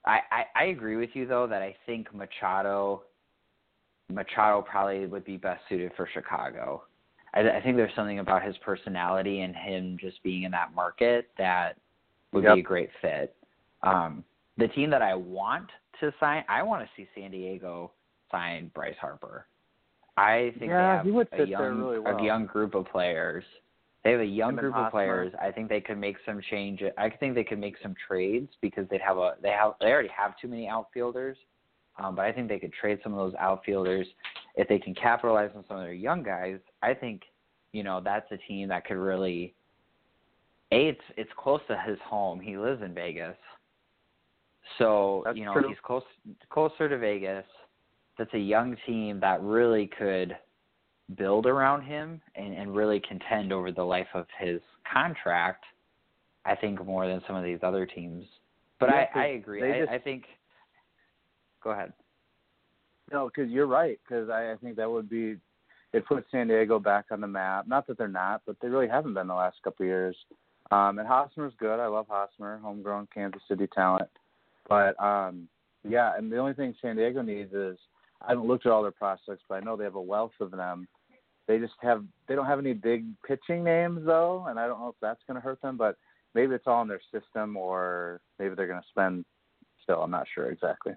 I, 0.06 0.20
I, 0.30 0.44
I 0.54 0.64
agree 0.66 0.96
with 0.96 1.10
you 1.14 1.26
though 1.26 1.46
that 1.46 1.62
I 1.62 1.74
think 1.86 2.14
Machado 2.14 3.02
Machado 4.08 4.62
probably 4.62 5.06
would 5.06 5.24
be 5.24 5.36
best 5.36 5.62
suited 5.68 5.90
for 5.96 6.08
Chicago. 6.12 6.84
I, 7.34 7.40
I 7.40 7.60
think 7.60 7.76
there's 7.76 7.94
something 7.96 8.20
about 8.20 8.44
his 8.44 8.56
personality 8.58 9.40
and 9.40 9.54
him 9.54 9.96
just 10.00 10.22
being 10.22 10.44
in 10.44 10.52
that 10.52 10.74
market 10.74 11.28
that 11.38 11.76
would 12.32 12.44
yep. 12.44 12.54
be 12.54 12.60
a 12.60 12.62
great 12.62 12.90
fit. 13.02 13.34
Um, 13.82 14.24
the 14.58 14.68
team 14.68 14.90
that 14.90 15.02
I 15.02 15.14
want 15.14 15.68
to 16.00 16.12
sign, 16.18 16.44
I 16.48 16.62
want 16.62 16.82
to 16.82 16.88
see 16.96 17.08
San 17.14 17.30
Diego 17.30 17.92
sign 18.30 18.70
Bryce 18.74 18.96
Harper. 19.00 19.46
I 20.16 20.54
think 20.58 20.70
yeah, 20.70 21.02
they 21.02 21.12
have 21.12 21.26
a 21.32 21.46
young 21.46 21.78
really 21.78 21.98
well. 21.98 22.16
a 22.16 22.24
young 22.24 22.46
group 22.46 22.74
of 22.74 22.86
players. 22.86 23.44
They 24.06 24.12
have 24.12 24.20
a 24.20 24.24
young 24.24 24.54
group 24.54 24.76
of 24.76 24.92
players. 24.92 25.32
I 25.42 25.50
think 25.50 25.68
they 25.68 25.80
could 25.80 25.98
make 25.98 26.14
some 26.24 26.40
change. 26.48 26.80
I 26.96 27.10
think 27.10 27.34
they 27.34 27.42
could 27.42 27.58
make 27.58 27.74
some 27.82 27.92
trades 28.06 28.48
because 28.60 28.86
they'd 28.88 29.00
have 29.00 29.16
a 29.16 29.34
they 29.42 29.48
have 29.48 29.72
they 29.80 29.88
already 29.88 30.10
have 30.16 30.38
too 30.40 30.46
many 30.46 30.68
outfielders. 30.68 31.36
Um, 31.98 32.14
but 32.14 32.24
I 32.24 32.30
think 32.30 32.48
they 32.48 32.60
could 32.60 32.72
trade 32.72 33.00
some 33.02 33.12
of 33.12 33.18
those 33.18 33.34
outfielders 33.36 34.06
if 34.54 34.68
they 34.68 34.78
can 34.78 34.94
capitalize 34.94 35.50
on 35.56 35.64
some 35.66 35.78
of 35.78 35.82
their 35.82 35.92
young 35.92 36.22
guys. 36.22 36.60
I 36.82 36.94
think 36.94 37.22
you 37.72 37.82
know 37.82 38.00
that's 38.00 38.30
a 38.30 38.36
team 38.36 38.68
that 38.68 38.84
could 38.84 38.96
really. 38.96 39.54
A, 40.70 40.90
it's 40.90 41.00
it's 41.16 41.30
close 41.36 41.60
to 41.66 41.76
his 41.76 41.98
home. 42.04 42.38
He 42.38 42.56
lives 42.56 42.82
in 42.82 42.94
Vegas, 42.94 43.36
so 44.78 45.22
that's 45.24 45.36
you 45.36 45.46
know 45.46 45.52
true. 45.52 45.66
he's 45.66 45.78
close 45.82 46.04
closer 46.48 46.88
to 46.88 46.96
Vegas. 46.96 47.44
That's 48.18 48.34
a 48.34 48.38
young 48.38 48.76
team 48.86 49.18
that 49.18 49.42
really 49.42 49.90
could 49.98 50.36
build 51.16 51.46
around 51.46 51.82
him 51.82 52.20
and, 52.34 52.54
and 52.54 52.74
really 52.74 53.00
contend 53.00 53.52
over 53.52 53.70
the 53.70 53.82
life 53.82 54.08
of 54.14 54.26
his 54.38 54.60
contract. 54.92 55.64
I 56.44 56.54
think 56.54 56.84
more 56.84 57.06
than 57.06 57.20
some 57.26 57.36
of 57.36 57.44
these 57.44 57.58
other 57.62 57.86
teams. 57.86 58.24
But 58.78 58.90
Yeah, 58.90 59.06
I, 59.14 59.18
I 59.20 59.26
agree. 59.28 59.72
I, 59.72 59.80
just- 59.80 59.92
I 59.92 59.98
think. 59.98 60.24
Go 61.62 61.70
ahead. 61.70 61.92
No, 63.12 63.28
because 63.28 63.50
you're 63.50 63.66
right. 63.66 63.98
Because 64.06 64.28
I, 64.30 64.52
I 64.52 64.56
think 64.62 64.76
that 64.76 64.90
would 64.90 65.08
be 65.08 65.36
it 65.92 66.06
puts 66.06 66.26
San 66.30 66.48
Diego 66.48 66.78
back 66.78 67.06
on 67.10 67.20
the 67.20 67.26
map. 67.26 67.66
Not 67.66 67.86
that 67.86 67.98
they're 67.98 68.08
not, 68.08 68.42
but 68.46 68.56
they 68.60 68.68
really 68.68 68.88
haven't 68.88 69.14
been 69.14 69.28
the 69.28 69.34
last 69.34 69.56
couple 69.62 69.84
of 69.84 69.88
years. 69.88 70.16
Um, 70.70 70.98
and 70.98 71.06
Hosmer's 71.06 71.52
good. 71.58 71.78
I 71.80 71.86
love 71.86 72.06
Hosmer, 72.08 72.58
homegrown 72.58 73.08
Kansas 73.14 73.40
City 73.48 73.68
talent. 73.72 74.08
But 74.68 75.00
um, 75.02 75.48
yeah, 75.88 76.12
and 76.16 76.30
the 76.30 76.38
only 76.38 76.54
thing 76.54 76.74
San 76.82 76.96
Diego 76.96 77.22
needs 77.22 77.52
is 77.52 77.78
I 78.20 78.30
haven't 78.30 78.46
looked 78.46 78.66
at 78.66 78.72
all 78.72 78.82
their 78.82 78.90
prospects, 78.90 79.44
but 79.48 79.56
I 79.56 79.60
know 79.60 79.76
they 79.76 79.84
have 79.84 79.94
a 79.94 80.00
wealth 80.00 80.32
of 80.40 80.50
them. 80.50 80.88
They 81.46 81.58
just 81.58 81.74
have 81.80 82.04
they 82.26 82.34
don't 82.34 82.46
have 82.46 82.58
any 82.58 82.72
big 82.72 83.06
pitching 83.26 83.62
names 83.62 84.00
though, 84.04 84.46
and 84.48 84.58
I 84.58 84.66
don't 84.66 84.80
know 84.80 84.88
if 84.88 84.96
that's 85.00 85.20
going 85.26 85.36
to 85.36 85.40
hurt 85.40 85.60
them. 85.62 85.76
But 85.76 85.96
maybe 86.34 86.54
it's 86.54 86.66
all 86.66 86.82
in 86.82 86.88
their 86.88 87.00
system, 87.12 87.56
or 87.56 88.20
maybe 88.38 88.54
they're 88.54 88.66
going 88.66 88.80
to 88.80 88.88
spend. 88.88 89.24
Still, 89.82 90.02
I'm 90.02 90.10
not 90.10 90.26
sure 90.34 90.50
exactly. 90.50 90.94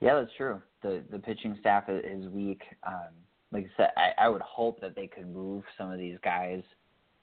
Yeah, 0.00 0.14
that's 0.14 0.36
true. 0.36 0.60
The 0.82 1.02
the 1.10 1.18
pitching 1.18 1.56
staff 1.60 1.84
is 1.88 2.28
weak. 2.28 2.62
Um, 2.86 3.14
like 3.52 3.64
I 3.64 3.76
said, 3.76 3.90
I, 3.96 4.24
I 4.24 4.28
would 4.28 4.42
hope 4.42 4.80
that 4.80 4.94
they 4.94 5.06
could 5.06 5.32
move 5.32 5.64
some 5.78 5.90
of 5.90 5.98
these 5.98 6.18
guys 6.22 6.62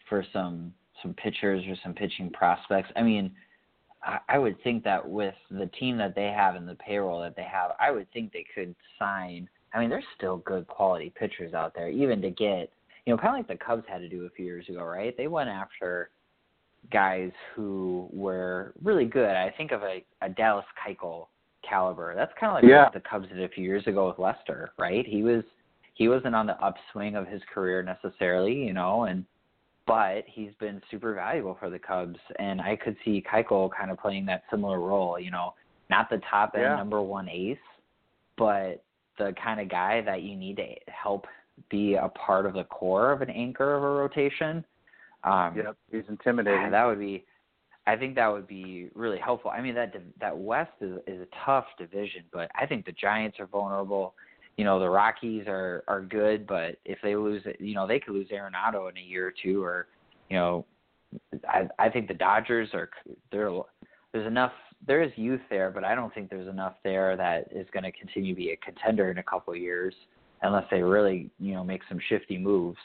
for 0.10 0.26
some 0.34 0.74
some 1.02 1.14
pitchers 1.14 1.64
or 1.68 1.76
some 1.84 1.94
pitching 1.94 2.30
prospects. 2.32 2.90
I 2.96 3.02
mean, 3.02 3.32
I, 4.04 4.20
I 4.30 4.38
would 4.38 4.62
think 4.64 4.84
that 4.84 5.08
with 5.08 5.36
the 5.50 5.68
team 5.80 5.98
that 5.98 6.16
they 6.16 6.28
have 6.28 6.56
and 6.56 6.68
the 6.68 6.76
payroll 6.76 7.22
that 7.22 7.36
they 7.36 7.44
have, 7.44 7.72
I 7.80 7.92
would 7.92 8.12
think 8.12 8.32
they 8.32 8.46
could 8.54 8.76
sign. 9.00 9.50
I 9.74 9.80
mean, 9.80 9.90
there's 9.90 10.04
still 10.18 10.38
good 10.38 10.68
quality 10.68 11.14
pitchers 11.18 11.54
out 11.54 11.74
there, 11.74 11.90
even 11.90 12.22
to 12.22 12.30
get 12.30 12.72
you 13.06 13.14
know, 13.14 13.18
kind 13.18 13.30
of 13.30 13.50
like 13.50 13.60
the 13.60 13.64
Cubs 13.64 13.84
had 13.88 14.00
to 14.00 14.10
do 14.10 14.26
a 14.26 14.30
few 14.30 14.46
years 14.46 14.68
ago, 14.70 14.84
right? 14.84 15.16
They 15.18 15.28
went 15.28 15.50
after 15.50 16.12
guys 16.92 17.32
who 17.56 18.08
were 18.12 18.74
really 18.84 19.06
good. 19.06 19.32
I 19.32 19.52
think 19.58 19.72
of 19.72 19.82
a, 19.84 20.04
a 20.22 20.30
Dallas 20.30 20.66
Keuchel 20.86 21.28
caliber. 21.68 22.14
That's 22.16 22.32
kind 22.40 22.52
of 22.52 22.56
like 22.56 22.64
Yeah. 22.70 22.84
what 22.84 22.94
the 22.94 23.00
Cubs 23.00 23.28
did 23.30 23.42
a 23.42 23.50
few 23.50 23.64
years 23.64 23.86
ago 23.88 24.08
with 24.08 24.20
Lester, 24.20 24.72
right? 24.78 25.06
He 25.06 25.24
was 25.24 25.44
he 25.94 26.08
wasn't 26.08 26.36
on 26.36 26.48
the 26.48 26.60
upswing 26.64 27.16
of 27.16 27.28
his 27.28 27.42
career 27.54 27.84
necessarily, 27.84 28.54
you 28.54 28.74
know, 28.74 29.04
and 29.04 29.26
but 29.86 30.24
he's 30.28 30.54
been 30.60 30.82
super 30.90 31.14
valuable 31.14 31.58
for 31.60 31.70
the 31.70 31.78
Cubs, 31.80 32.20
and 32.40 32.62
I 32.62 32.76
could 32.76 32.96
see 33.04 33.24
Keuchel 33.30 33.70
kind 33.72 33.92
of 33.92 34.00
playing 34.00 34.26
that 34.28 34.44
similar 34.50 34.80
role, 34.80 35.20
you 35.20 35.32
know, 35.32 35.54
not 35.90 36.10
the 36.10 36.22
top 36.30 36.54
end 36.56 36.64
Yeah. 36.64 36.76
number 36.76 37.02
one 37.02 37.28
ace, 37.30 37.58
but 38.38 38.84
the 39.26 39.34
kind 39.44 39.60
of 39.60 39.70
guy 39.70 40.02
that 40.02 40.22
you 40.24 40.36
need 40.36 40.58
to 40.58 40.66
help 40.88 41.26
be 41.70 41.96
a 41.96 42.10
part 42.10 42.46
of 42.46 42.54
the 42.54 42.64
core 42.66 43.12
of 43.12 43.22
an 43.22 43.30
anchor 43.30 43.76
of 43.76 43.84
a 43.84 43.90
rotation. 43.90 44.66
Um, 45.24 45.56
Yep, 45.56 45.78
he's 45.92 46.04
intimidating. 46.10 46.62
yeah, 46.62 46.70
that 46.70 46.86
would 46.86 47.00
be. 47.00 47.26
I 47.88 47.96
think 47.96 48.16
that 48.16 48.28
would 48.32 48.48
be 48.48 48.90
really 48.94 49.18
helpful. 49.20 49.52
I 49.52 49.62
mean, 49.62 49.76
that 49.76 49.94
that 50.20 50.38
West 50.38 50.72
is 50.82 50.98
is 51.08 51.22
a 51.22 51.28
tough 51.46 51.66
division, 51.78 52.24
but 52.32 52.50
I 52.60 52.66
think 52.66 52.86
the 52.86 52.92
Giants 52.94 53.40
are 53.40 53.48
vulnerable. 53.48 54.14
You 54.58 54.66
know, 54.66 54.80
the 54.80 54.90
Rockies 54.90 55.46
are 55.48 55.84
are 55.88 56.02
good, 56.02 56.46
but 56.48 56.78
if 56.86 57.00
they 57.04 57.16
lose, 57.16 57.44
you 57.60 57.74
know, 57.76 57.88
they 57.88 58.00
could 58.00 58.14
lose 58.14 58.30
Arenado 58.30 58.90
in 58.90 58.98
a 58.98 59.02
year 59.02 59.28
or 59.28 59.34
two, 59.44 59.64
or 59.64 59.88
you 60.30 60.38
know, 60.38 60.66
I 61.48 61.68
I 61.80 61.90
think 61.90 62.08
the 62.08 62.14
Dodgers 62.14 62.70
are 62.74 62.90
there. 63.32 63.52
There's 64.12 64.28
enough. 64.28 64.54
There 64.88 65.02
is 65.04 65.12
youth 65.16 65.42
there, 65.50 65.70
but 65.70 65.84
I 65.84 65.94
don't 65.96 66.14
think 66.14 66.30
there's 66.30 66.48
enough 66.48 66.74
there 66.84 67.16
that 67.16 67.48
is 67.52 67.68
going 67.72 67.84
to 67.84 67.92
continue 67.92 68.34
to 68.34 68.38
be 68.38 68.52
a 68.52 68.58
contender 68.58 69.12
in 69.12 69.20
a 69.20 69.24
couple 69.24 69.54
of 69.54 69.60
years, 69.60 69.94
unless 70.42 70.66
they 70.72 70.82
really 70.82 71.30
you 71.40 71.54
know 71.54 71.64
make 71.64 71.82
some 71.88 72.00
shifty 72.10 72.38
moves. 72.38 72.80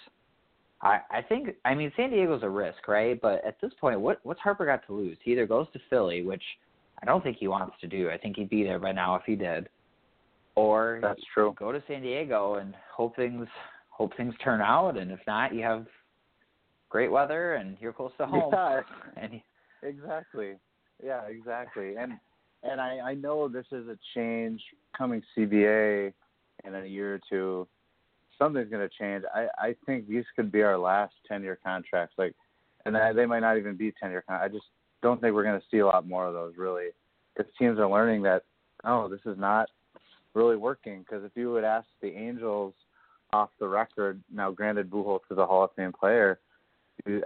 I, 0.82 1.00
I 1.10 1.22
think 1.22 1.56
I 1.64 1.74
mean 1.74 1.90
San 1.96 2.10
Diego's 2.10 2.42
a 2.42 2.48
risk, 2.48 2.86
right? 2.86 3.18
But 3.20 3.44
at 3.46 3.60
this 3.60 3.72
point, 3.80 4.00
what 4.00 4.20
what's 4.24 4.40
Harper 4.40 4.66
got 4.66 4.86
to 4.86 4.92
lose? 4.92 5.16
He 5.22 5.32
either 5.32 5.46
goes 5.46 5.66
to 5.72 5.80
Philly, 5.88 6.22
which 6.22 6.42
I 7.02 7.06
don't 7.06 7.22
think 7.22 7.38
he 7.38 7.48
wants 7.48 7.76
to 7.80 7.86
do. 7.86 8.10
I 8.10 8.18
think 8.18 8.36
he'd 8.36 8.50
be 8.50 8.62
there 8.62 8.78
by 8.78 8.92
now 8.92 9.16
if 9.16 9.22
he 9.24 9.36
did, 9.36 9.68
or 10.54 10.98
That's 11.00 11.20
true. 11.32 11.54
go 11.58 11.72
to 11.72 11.82
San 11.88 12.02
Diego 12.02 12.54
and 12.54 12.74
hope 12.94 13.16
things 13.16 13.46
hope 13.90 14.14
things 14.16 14.34
turn 14.44 14.60
out. 14.60 14.98
And 14.98 15.10
if 15.10 15.20
not, 15.26 15.54
you 15.54 15.62
have 15.62 15.86
great 16.88 17.10
weather 17.10 17.54
and 17.54 17.76
you're 17.80 17.92
close 17.92 18.12
to 18.18 18.26
home. 18.26 18.50
Yeah, 18.52 18.80
And 19.16 19.40
exactly. 19.82 20.54
Yeah, 21.04 21.22
exactly. 21.28 21.96
And 21.96 22.14
and 22.62 22.80
I, 22.80 22.98
I 22.98 23.14
know 23.14 23.48
this 23.48 23.66
is 23.70 23.86
a 23.88 23.98
change 24.14 24.60
coming 24.96 25.22
CBA 25.36 26.12
in 26.64 26.74
a 26.74 26.84
year 26.84 27.14
or 27.14 27.20
two. 27.28 27.68
Something's 28.38 28.70
going 28.70 28.86
to 28.86 28.94
change. 28.98 29.24
I, 29.34 29.46
I 29.58 29.76
think 29.86 30.08
these 30.08 30.24
could 30.34 30.50
be 30.50 30.62
our 30.62 30.76
last 30.76 31.14
10 31.28 31.42
year 31.42 31.58
contracts. 31.64 32.14
Like, 32.18 32.34
and 32.84 32.94
they 32.94 33.10
they 33.14 33.26
might 33.26 33.40
not 33.40 33.56
even 33.56 33.76
be 33.76 33.92
10 34.00 34.10
year 34.10 34.24
contracts. 34.26 34.52
I 34.52 34.56
just 34.56 34.68
don't 35.02 35.20
think 35.20 35.34
we're 35.34 35.44
going 35.44 35.60
to 35.60 35.66
see 35.70 35.78
a 35.78 35.86
lot 35.86 36.08
more 36.08 36.26
of 36.26 36.34
those 36.34 36.54
really. 36.56 36.88
Because 37.34 37.52
teams 37.58 37.78
are 37.78 37.88
learning 37.88 38.22
that, 38.22 38.44
oh, 38.84 39.08
this 39.08 39.20
is 39.26 39.38
not 39.38 39.68
really 40.34 40.56
working. 40.56 41.00
Because 41.00 41.24
if 41.24 41.32
you 41.34 41.52
would 41.52 41.64
ask 41.64 41.86
the 42.00 42.08
Angels 42.08 42.72
off 43.32 43.50
the 43.60 43.68
record, 43.68 44.20
now 44.32 44.50
granted, 44.50 44.90
Pujols 44.90 45.20
is 45.30 45.38
a 45.38 45.46
Hall 45.46 45.64
of 45.64 45.70
Fame 45.76 45.92
player, 45.92 46.38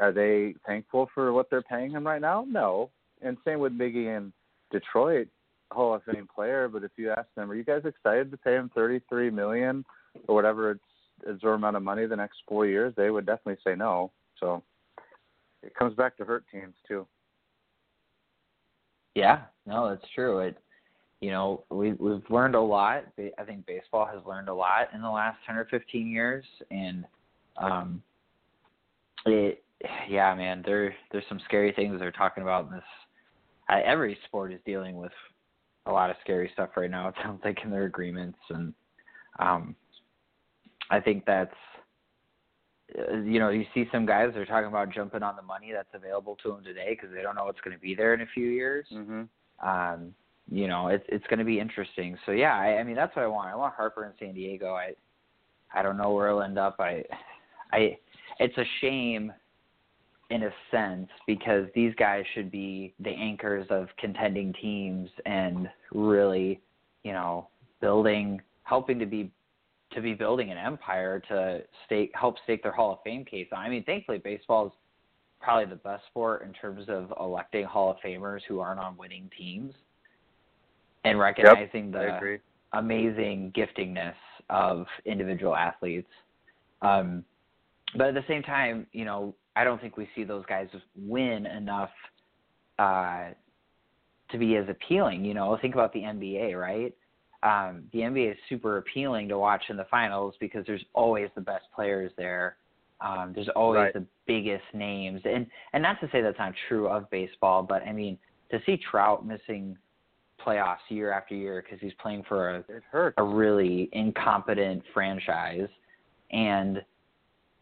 are 0.00 0.12
they 0.12 0.54
thankful 0.66 1.08
for 1.14 1.32
what 1.32 1.48
they're 1.48 1.62
paying 1.62 1.90
him 1.90 2.06
right 2.06 2.20
now? 2.20 2.44
No. 2.48 2.90
And 3.22 3.36
same 3.44 3.58
with 3.58 3.76
Miggy 3.76 4.16
in 4.16 4.32
Detroit, 4.70 5.28
Hall 5.70 5.94
of 5.94 6.02
Fame 6.04 6.26
player. 6.34 6.68
But 6.68 6.84
if 6.84 6.90
you 6.96 7.10
ask 7.10 7.28
them, 7.36 7.50
are 7.50 7.54
you 7.54 7.64
guys 7.64 7.82
excited 7.84 8.30
to 8.30 8.36
pay 8.36 8.54
him 8.54 8.70
thirty-three 8.74 9.30
million 9.30 9.84
or 10.26 10.34
whatever 10.34 10.70
it's 10.72 10.80
absurd 11.28 11.54
amount 11.54 11.76
of 11.76 11.82
money 11.82 12.06
the 12.06 12.16
next 12.16 12.38
four 12.48 12.66
years? 12.66 12.94
They 12.96 13.10
would 13.10 13.26
definitely 13.26 13.60
say 13.64 13.76
no. 13.76 14.10
So 14.38 14.62
it 15.62 15.74
comes 15.74 15.94
back 15.94 16.16
to 16.16 16.24
hurt 16.24 16.44
teams 16.50 16.74
too. 16.88 17.06
Yeah, 19.14 19.42
no, 19.66 19.90
that's 19.90 20.10
true. 20.14 20.38
It, 20.38 20.56
you 21.20 21.30
know, 21.30 21.64
we 21.68 21.92
we've 21.92 22.22
learned 22.30 22.54
a 22.54 22.60
lot. 22.60 23.04
I 23.18 23.44
think 23.44 23.66
baseball 23.66 24.06
has 24.06 24.24
learned 24.26 24.48
a 24.48 24.54
lot 24.54 24.88
in 24.94 25.02
the 25.02 25.10
last 25.10 25.36
ten 25.46 25.56
or 25.56 25.66
fifteen 25.66 26.08
years, 26.08 26.44
and 26.70 27.04
um, 27.58 28.02
it, 29.26 29.62
yeah, 30.08 30.34
man, 30.34 30.62
there 30.64 30.94
there's 31.12 31.24
some 31.28 31.40
scary 31.44 31.72
things 31.72 31.98
they're 31.98 32.10
talking 32.10 32.42
about 32.42 32.66
in 32.68 32.72
this. 32.72 32.82
I, 33.70 33.80
every 33.82 34.18
sport 34.26 34.52
is 34.52 34.60
dealing 34.66 34.96
with 34.96 35.12
a 35.86 35.92
lot 35.92 36.10
of 36.10 36.16
scary 36.22 36.50
stuff 36.52 36.70
right 36.76 36.90
now. 36.90 37.08
It 37.08 37.14
sounds 37.22 37.40
like 37.44 37.58
in 37.64 37.70
their 37.70 37.84
agreements, 37.84 38.38
and 38.50 38.74
um, 39.38 39.76
I 40.90 41.00
think 41.00 41.24
that's 41.24 41.54
uh, 42.98 43.18
you 43.18 43.38
know, 43.38 43.50
you 43.50 43.64
see 43.72 43.86
some 43.92 44.04
guys 44.04 44.30
they're 44.34 44.44
talking 44.44 44.68
about 44.68 44.92
jumping 44.92 45.22
on 45.22 45.36
the 45.36 45.42
money 45.42 45.70
that's 45.72 45.94
available 45.94 46.36
to 46.42 46.50
them 46.50 46.64
today 46.64 46.90
because 46.90 47.14
they 47.14 47.22
don't 47.22 47.36
know 47.36 47.44
what's 47.44 47.60
going 47.60 47.76
to 47.76 47.80
be 47.80 47.94
there 47.94 48.14
in 48.14 48.22
a 48.22 48.26
few 48.34 48.48
years. 48.48 48.86
Mhm. 48.92 49.28
Um, 49.62 50.14
you 50.50 50.66
know, 50.66 50.88
it's 50.88 51.04
it's 51.08 51.26
going 51.28 51.38
to 51.38 51.44
be 51.44 51.60
interesting. 51.60 52.18
So 52.26 52.32
yeah, 52.32 52.56
I, 52.56 52.78
I 52.78 52.82
mean 52.82 52.96
that's 52.96 53.14
what 53.14 53.24
I 53.24 53.28
want. 53.28 53.48
I 53.48 53.54
want 53.54 53.74
Harper 53.74 54.04
in 54.04 54.12
San 54.18 54.34
Diego. 54.34 54.74
I 54.74 54.94
I 55.72 55.82
don't 55.82 55.96
know 55.96 56.12
where 56.12 56.28
he'll 56.28 56.42
end 56.42 56.58
up. 56.58 56.76
I 56.80 57.04
I 57.72 57.96
it's 58.40 58.58
a 58.58 58.64
shame 58.80 59.32
in 60.30 60.44
a 60.44 60.50
sense 60.70 61.08
because 61.26 61.66
these 61.74 61.92
guys 61.96 62.24
should 62.34 62.50
be 62.50 62.94
the 63.00 63.10
anchors 63.10 63.66
of 63.68 63.88
contending 63.98 64.52
teams 64.60 65.10
and 65.26 65.68
really, 65.92 66.60
you 67.02 67.12
know, 67.12 67.48
building 67.80 68.40
helping 68.62 68.98
to 68.98 69.06
be 69.06 69.30
to 69.92 70.00
be 70.00 70.14
building 70.14 70.52
an 70.52 70.56
empire 70.56 71.20
to 71.28 71.62
stake 71.84 72.12
help 72.14 72.36
stake 72.44 72.62
their 72.62 72.72
Hall 72.72 72.92
of 72.92 72.98
Fame 73.04 73.24
case. 73.24 73.48
I 73.52 73.68
mean, 73.68 73.82
thankfully 73.84 74.18
baseball 74.18 74.68
is 74.68 74.72
probably 75.40 75.66
the 75.66 75.76
best 75.76 76.04
sport 76.06 76.42
in 76.42 76.52
terms 76.52 76.84
of 76.88 77.12
electing 77.18 77.64
Hall 77.64 77.90
of 77.90 77.96
Famers 78.04 78.40
who 78.46 78.60
aren't 78.60 78.78
on 78.78 78.96
winning 78.96 79.28
teams 79.36 79.74
and 81.04 81.18
recognizing 81.18 81.92
yep, 81.92 82.20
the 82.20 82.38
amazing 82.74 83.52
giftingness 83.56 84.14
of 84.48 84.86
individual 85.06 85.56
athletes. 85.56 86.10
Um, 86.82 87.24
but 87.96 88.08
at 88.08 88.14
the 88.14 88.24
same 88.28 88.42
time, 88.42 88.86
you 88.92 89.04
know, 89.04 89.34
I 89.56 89.64
don't 89.64 89.80
think 89.80 89.96
we 89.96 90.08
see 90.14 90.24
those 90.24 90.44
guys 90.46 90.68
win 90.96 91.46
enough 91.46 91.90
uh, 92.78 93.30
to 94.30 94.38
be 94.38 94.56
as 94.56 94.68
appealing. 94.68 95.24
You 95.24 95.34
know, 95.34 95.58
think 95.60 95.74
about 95.74 95.92
the 95.92 96.00
NBA, 96.00 96.58
right? 96.58 96.94
Um, 97.42 97.84
the 97.92 98.00
NBA 98.00 98.32
is 98.32 98.36
super 98.48 98.78
appealing 98.78 99.28
to 99.28 99.38
watch 99.38 99.64
in 99.68 99.76
the 99.76 99.86
finals 99.90 100.34
because 100.40 100.64
there's 100.66 100.84
always 100.94 101.28
the 101.34 101.40
best 101.40 101.64
players 101.74 102.12
there. 102.16 102.56
Um, 103.00 103.32
there's 103.34 103.48
always 103.56 103.78
right. 103.78 103.94
the 103.94 104.06
biggest 104.26 104.64
names, 104.74 105.22
and 105.24 105.46
and 105.72 105.82
not 105.82 105.98
to 106.00 106.08
say 106.12 106.20
that's 106.20 106.38
not 106.38 106.52
true 106.68 106.86
of 106.86 107.08
baseball, 107.10 107.62
but 107.62 107.82
I 107.82 107.92
mean 107.92 108.18
to 108.50 108.60
see 108.66 108.78
Trout 108.90 109.26
missing 109.26 109.76
playoffs 110.44 110.78
year 110.88 111.12
after 111.12 111.34
year 111.34 111.62
because 111.62 111.80
he's 111.80 111.94
playing 112.00 112.24
for 112.28 112.56
a 112.56 112.58
it 112.68 112.82
hurts. 112.90 113.14
a 113.18 113.22
really 113.22 113.88
incompetent 113.92 114.82
franchise, 114.92 115.68
and 116.30 116.82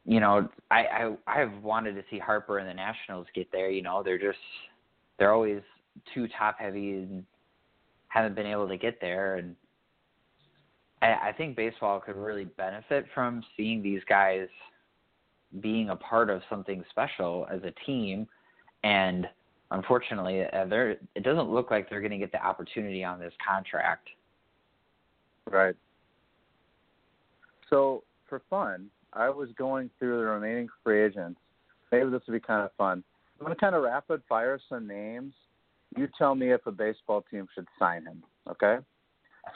you 0.09 0.21
know 0.21 0.49
I 0.71 0.87
I 0.87 1.17
I've 1.27 1.63
wanted 1.63 1.93
to 1.95 2.03
see 2.11 2.19
Harper 2.19 2.59
and 2.59 2.69
the 2.69 2.75
Nationals 2.75 3.27
get 3.35 3.53
there. 3.53 3.71
You 3.71 3.83
know 3.83 4.03
they're 4.03 4.19
just 4.19 4.39
they're 5.19 5.33
always 5.33 5.61
too 6.15 6.27
top 6.39 6.59
heavy 6.59 6.95
and 6.95 7.25
haven't 8.09 8.35
been 8.35 8.47
able 8.47 8.67
to 8.69 8.77
get 8.77 9.01
there 9.01 9.37
and. 9.37 9.55
I, 11.01 11.29
I 11.29 11.33
think 11.37 11.55
baseball 11.55 12.01
could 12.01 12.17
really 12.17 12.47
benefit 12.47 13.07
from 13.15 13.45
seeing 13.57 13.85
these 13.85 14.01
guys 14.09 14.49
being 15.61 15.91
a 15.91 15.97
part 15.97 16.29
of 16.29 16.43
something 16.51 16.83
special 16.91 17.47
as 17.51 17.61
a 17.63 17.73
team 17.87 18.27
and 18.85 19.27
unfortunately 19.71 20.43
uh, 20.45 20.65
they're 20.67 20.97
it 21.15 21.23
doesn't 21.23 21.51
look 21.51 21.71
like 21.71 21.89
they're 21.89 22.01
going 22.01 22.11
to 22.11 22.19
get 22.19 22.33
the 22.33 22.45
opportunity 22.45 23.03
on 23.03 23.19
this 23.19 23.33
contract 23.47 24.09
right 25.51 25.75
so 27.71 28.03
for 28.29 28.43
fun 28.51 28.91
i 29.13 29.29
was 29.29 29.49
going 29.57 29.91
through 29.99 30.19
the 30.19 30.25
remaining 30.25 30.69
free 30.83 31.05
agents 31.05 31.41
maybe 31.93 32.11
this 32.11 32.23
would 32.27 32.35
be 32.35 32.41
kind 32.41 32.63
of 32.63 32.71
fun 32.77 33.03
i'm 33.39 33.47
going 33.47 33.55
to 33.55 33.61
kind 33.61 33.75
of 33.75 33.83
rapid 33.83 34.23
fire 34.29 34.59
some 34.69 34.87
names 34.87 35.35
you 35.97 36.09
tell 36.19 36.35
me 36.35 36.53
if 36.53 36.67
a 36.67 36.73
baseball 36.73 37.25
team 37.31 37.47
should 37.55 37.67
sign 37.79 38.05
him 38.05 38.23
okay 38.51 38.79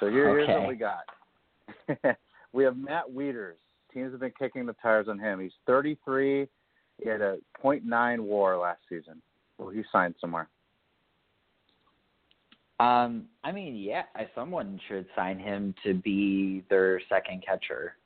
so 0.00 0.08
here, 0.08 0.30
okay. 0.30 0.46
here's 0.46 0.60
what 0.60 0.68
we 0.68 0.76
got 0.76 2.16
we 2.52 2.64
have 2.64 2.76
matt 2.76 3.04
wieters 3.14 3.54
teams 3.92 4.12
have 4.12 4.20
been 4.20 4.32
kicking 4.38 4.66
the 4.66 4.74
tires 4.82 5.08
on 5.08 5.18
him. 5.18 5.40
He's 5.40 5.52
33. 5.66 6.46
He 7.02 7.08
had 7.08 7.20
a 7.20 7.38
.9 7.62 8.20
WAR 8.20 8.58
last 8.58 8.80
season. 8.88 9.20
Will 9.58 9.70
he 9.70 9.82
sign 9.92 10.14
somewhere? 10.20 10.48
Um, 12.80 13.26
I 13.44 13.52
mean, 13.52 13.76
yeah, 13.76 14.02
someone 14.34 14.80
should 14.88 15.06
sign 15.14 15.38
him 15.38 15.74
to 15.84 15.94
be 15.94 16.64
their 16.68 17.00
second 17.08 17.44
catcher. 17.46 17.96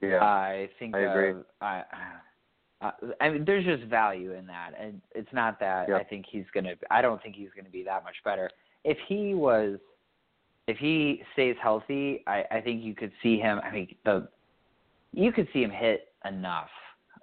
Yeah, 0.00 0.22
I 0.22 0.68
think 0.78 0.94
I 0.94 1.00
agree. 1.00 1.42
Uh, 1.60 1.64
I, 1.64 1.82
uh, 2.80 2.90
I 3.20 3.28
mean, 3.30 3.44
there's 3.44 3.64
just 3.64 3.84
value 3.84 4.32
in 4.32 4.46
that, 4.46 4.72
and 4.78 5.00
it's 5.14 5.32
not 5.32 5.58
that 5.60 5.88
yep. 5.88 6.00
I 6.00 6.04
think 6.04 6.26
he's 6.30 6.44
gonna. 6.54 6.74
I 6.90 7.02
don't 7.02 7.22
think 7.22 7.34
he's 7.34 7.50
gonna 7.56 7.70
be 7.70 7.82
that 7.84 8.04
much 8.04 8.16
better. 8.24 8.50
If 8.84 8.98
he 9.08 9.34
was, 9.34 9.78
if 10.66 10.76
he 10.78 11.22
stays 11.32 11.56
healthy, 11.60 12.22
I, 12.26 12.44
I 12.50 12.60
think 12.60 12.84
you 12.84 12.94
could 12.94 13.12
see 13.22 13.38
him. 13.38 13.60
I 13.64 13.72
mean, 13.72 13.94
the 14.04 14.28
you 15.12 15.32
could 15.32 15.48
see 15.52 15.62
him 15.62 15.70
hit 15.70 16.12
enough 16.24 16.68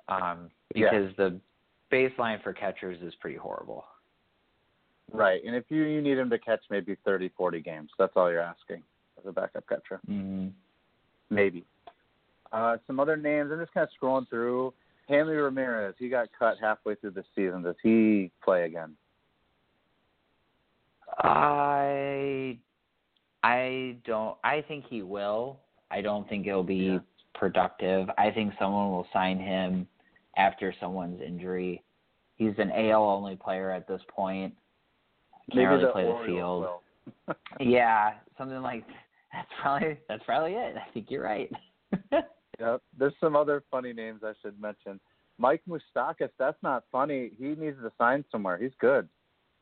um, 0.09 0.49
because 0.73 1.11
yeah. 1.17 1.29
the 1.29 1.39
baseline 1.91 2.41
for 2.43 2.51
catchers 2.51 2.97
is 3.01 3.13
pretty 3.21 3.37
horrible. 3.37 3.85
Right, 5.13 5.41
and 5.45 5.55
if 5.55 5.65
you 5.69 5.83
you 5.83 6.01
need 6.01 6.17
him 6.17 6.29
to 6.31 6.39
catch 6.39 6.61
maybe 6.69 6.97
thirty, 7.05 7.29
forty 7.37 7.61
games, 7.61 7.91
that's 7.97 8.13
all 8.15 8.29
you're 8.29 8.41
asking 8.41 8.83
as 9.17 9.25
a 9.25 9.31
backup 9.31 9.67
catcher. 9.69 10.01
Mm-hmm. 10.09 10.47
Maybe. 11.29 11.63
Uh, 12.55 12.77
some 12.87 13.01
other 13.01 13.17
names. 13.17 13.51
I'm 13.51 13.59
just 13.59 13.73
kind 13.73 13.85
of 13.85 13.89
scrolling 14.01 14.29
through. 14.29 14.73
Hanley 15.09 15.35
Ramirez. 15.35 15.93
He 15.99 16.07
got 16.07 16.29
cut 16.37 16.55
halfway 16.59 16.95
through 16.95 17.11
the 17.11 17.25
season. 17.35 17.61
Does 17.63 17.75
he 17.83 18.31
play 18.43 18.63
again? 18.63 18.95
I 21.19 22.57
I 23.43 23.97
don't. 24.05 24.37
I 24.43 24.63
think 24.67 24.85
he 24.89 25.01
will. 25.01 25.59
I 25.91 25.99
don't 26.01 26.27
think 26.29 26.47
it'll 26.47 26.63
be 26.63 26.75
yeah. 26.75 26.99
productive. 27.33 28.09
I 28.17 28.31
think 28.31 28.53
someone 28.57 28.89
will 28.89 29.07
sign 29.11 29.37
him 29.37 29.85
after 30.37 30.73
someone's 30.79 31.21
injury. 31.21 31.83
He's 32.37 32.53
an 32.57 32.71
AL 32.71 33.03
only 33.03 33.35
player 33.35 33.69
at 33.69 33.85
this 33.85 34.01
point. 34.09 34.53
Can't 35.51 35.57
Maybe 35.57 35.67
really 35.67 35.85
the 35.85 35.91
play 35.91 36.03
the 36.03 36.09
Orioles 36.09 36.81
field. 37.27 37.37
yeah, 37.59 38.13
something 38.37 38.61
like 38.61 38.85
that's 39.33 39.47
probably 39.61 39.97
that's 40.07 40.23
probably 40.23 40.53
it. 40.53 40.75
I 40.77 40.89
think 40.93 41.07
you're 41.09 41.23
right. 41.23 41.51
yep. 42.59 42.81
There's 42.97 43.13
some 43.19 43.35
other 43.35 43.63
funny 43.71 43.93
names 43.93 44.21
I 44.23 44.33
should 44.41 44.59
mention. 44.59 44.99
Mike 45.37 45.61
Moustakas, 45.67 46.29
that's 46.39 46.61
not 46.63 46.83
funny. 46.91 47.31
He 47.37 47.47
needs 47.47 47.77
to 47.81 47.91
sign 47.97 48.23
somewhere. 48.31 48.57
He's 48.57 48.71
good. 48.79 49.07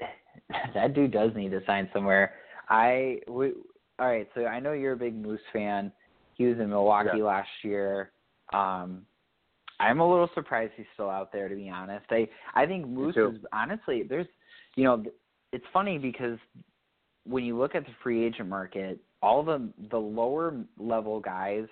that 0.74 0.94
dude 0.94 1.12
does 1.12 1.32
need 1.36 1.52
to 1.52 1.62
sign 1.66 1.90
somewhere. 1.94 2.34
I 2.70 3.20
we, 3.28 3.54
all 4.00 4.08
right. 4.08 4.28
So 4.36 4.46
I 4.46 4.60
know 4.60 4.74
you're 4.74 4.94
a 4.94 4.98
big 4.98 5.16
Moose 5.16 5.42
fan. 5.52 5.92
He 6.36 6.46
was 6.46 6.60
in 6.60 6.70
Milwaukee 6.70 7.18
yeah. 7.18 7.24
last 7.24 7.50
year. 7.64 8.12
Um, 8.54 9.06
I'm 9.80 10.00
a 10.00 10.10
little 10.10 10.30
surprised 10.34 10.74
he's 10.78 10.86
still 10.94 11.10
out 11.10 11.32
there, 11.32 11.50
to 11.50 11.56
be 11.56 11.70
honest. 11.70 12.06
I 12.10 12.28
I 12.56 12.66
think 12.66 12.88
Moose 12.88 13.18
is 13.18 13.40
honestly 13.52 14.04
there's, 14.08 14.28
you 14.76 14.84
know, 14.84 15.04
it's 15.52 15.66
funny 15.74 15.98
because 15.98 16.38
when 17.26 17.44
you 17.44 17.58
look 17.58 17.76
at 17.76 17.86
the 17.86 17.92
free 18.02 18.26
agent 18.26 18.50
market, 18.50 19.00
all 19.22 19.44
the 19.44 19.70
the 19.92 19.98
lower 19.98 20.56
level 20.78 21.20
guys, 21.20 21.66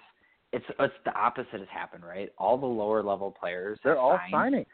it's 0.53 0.65
it's 0.79 0.93
the 1.05 1.13
opposite 1.13 1.59
has 1.59 1.67
happened, 1.71 2.03
right? 2.03 2.31
All 2.37 2.57
the 2.57 2.65
lower 2.65 3.03
level 3.03 3.31
players 3.31 3.79
they're 3.83 3.99
all 3.99 4.17
signed 4.17 4.31
signing. 4.31 4.65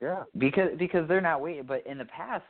Yeah. 0.00 0.24
Because 0.36 0.70
because 0.78 1.06
they're 1.08 1.20
not 1.20 1.40
waiting. 1.40 1.64
But 1.64 1.86
in 1.86 1.98
the 1.98 2.04
past, 2.06 2.44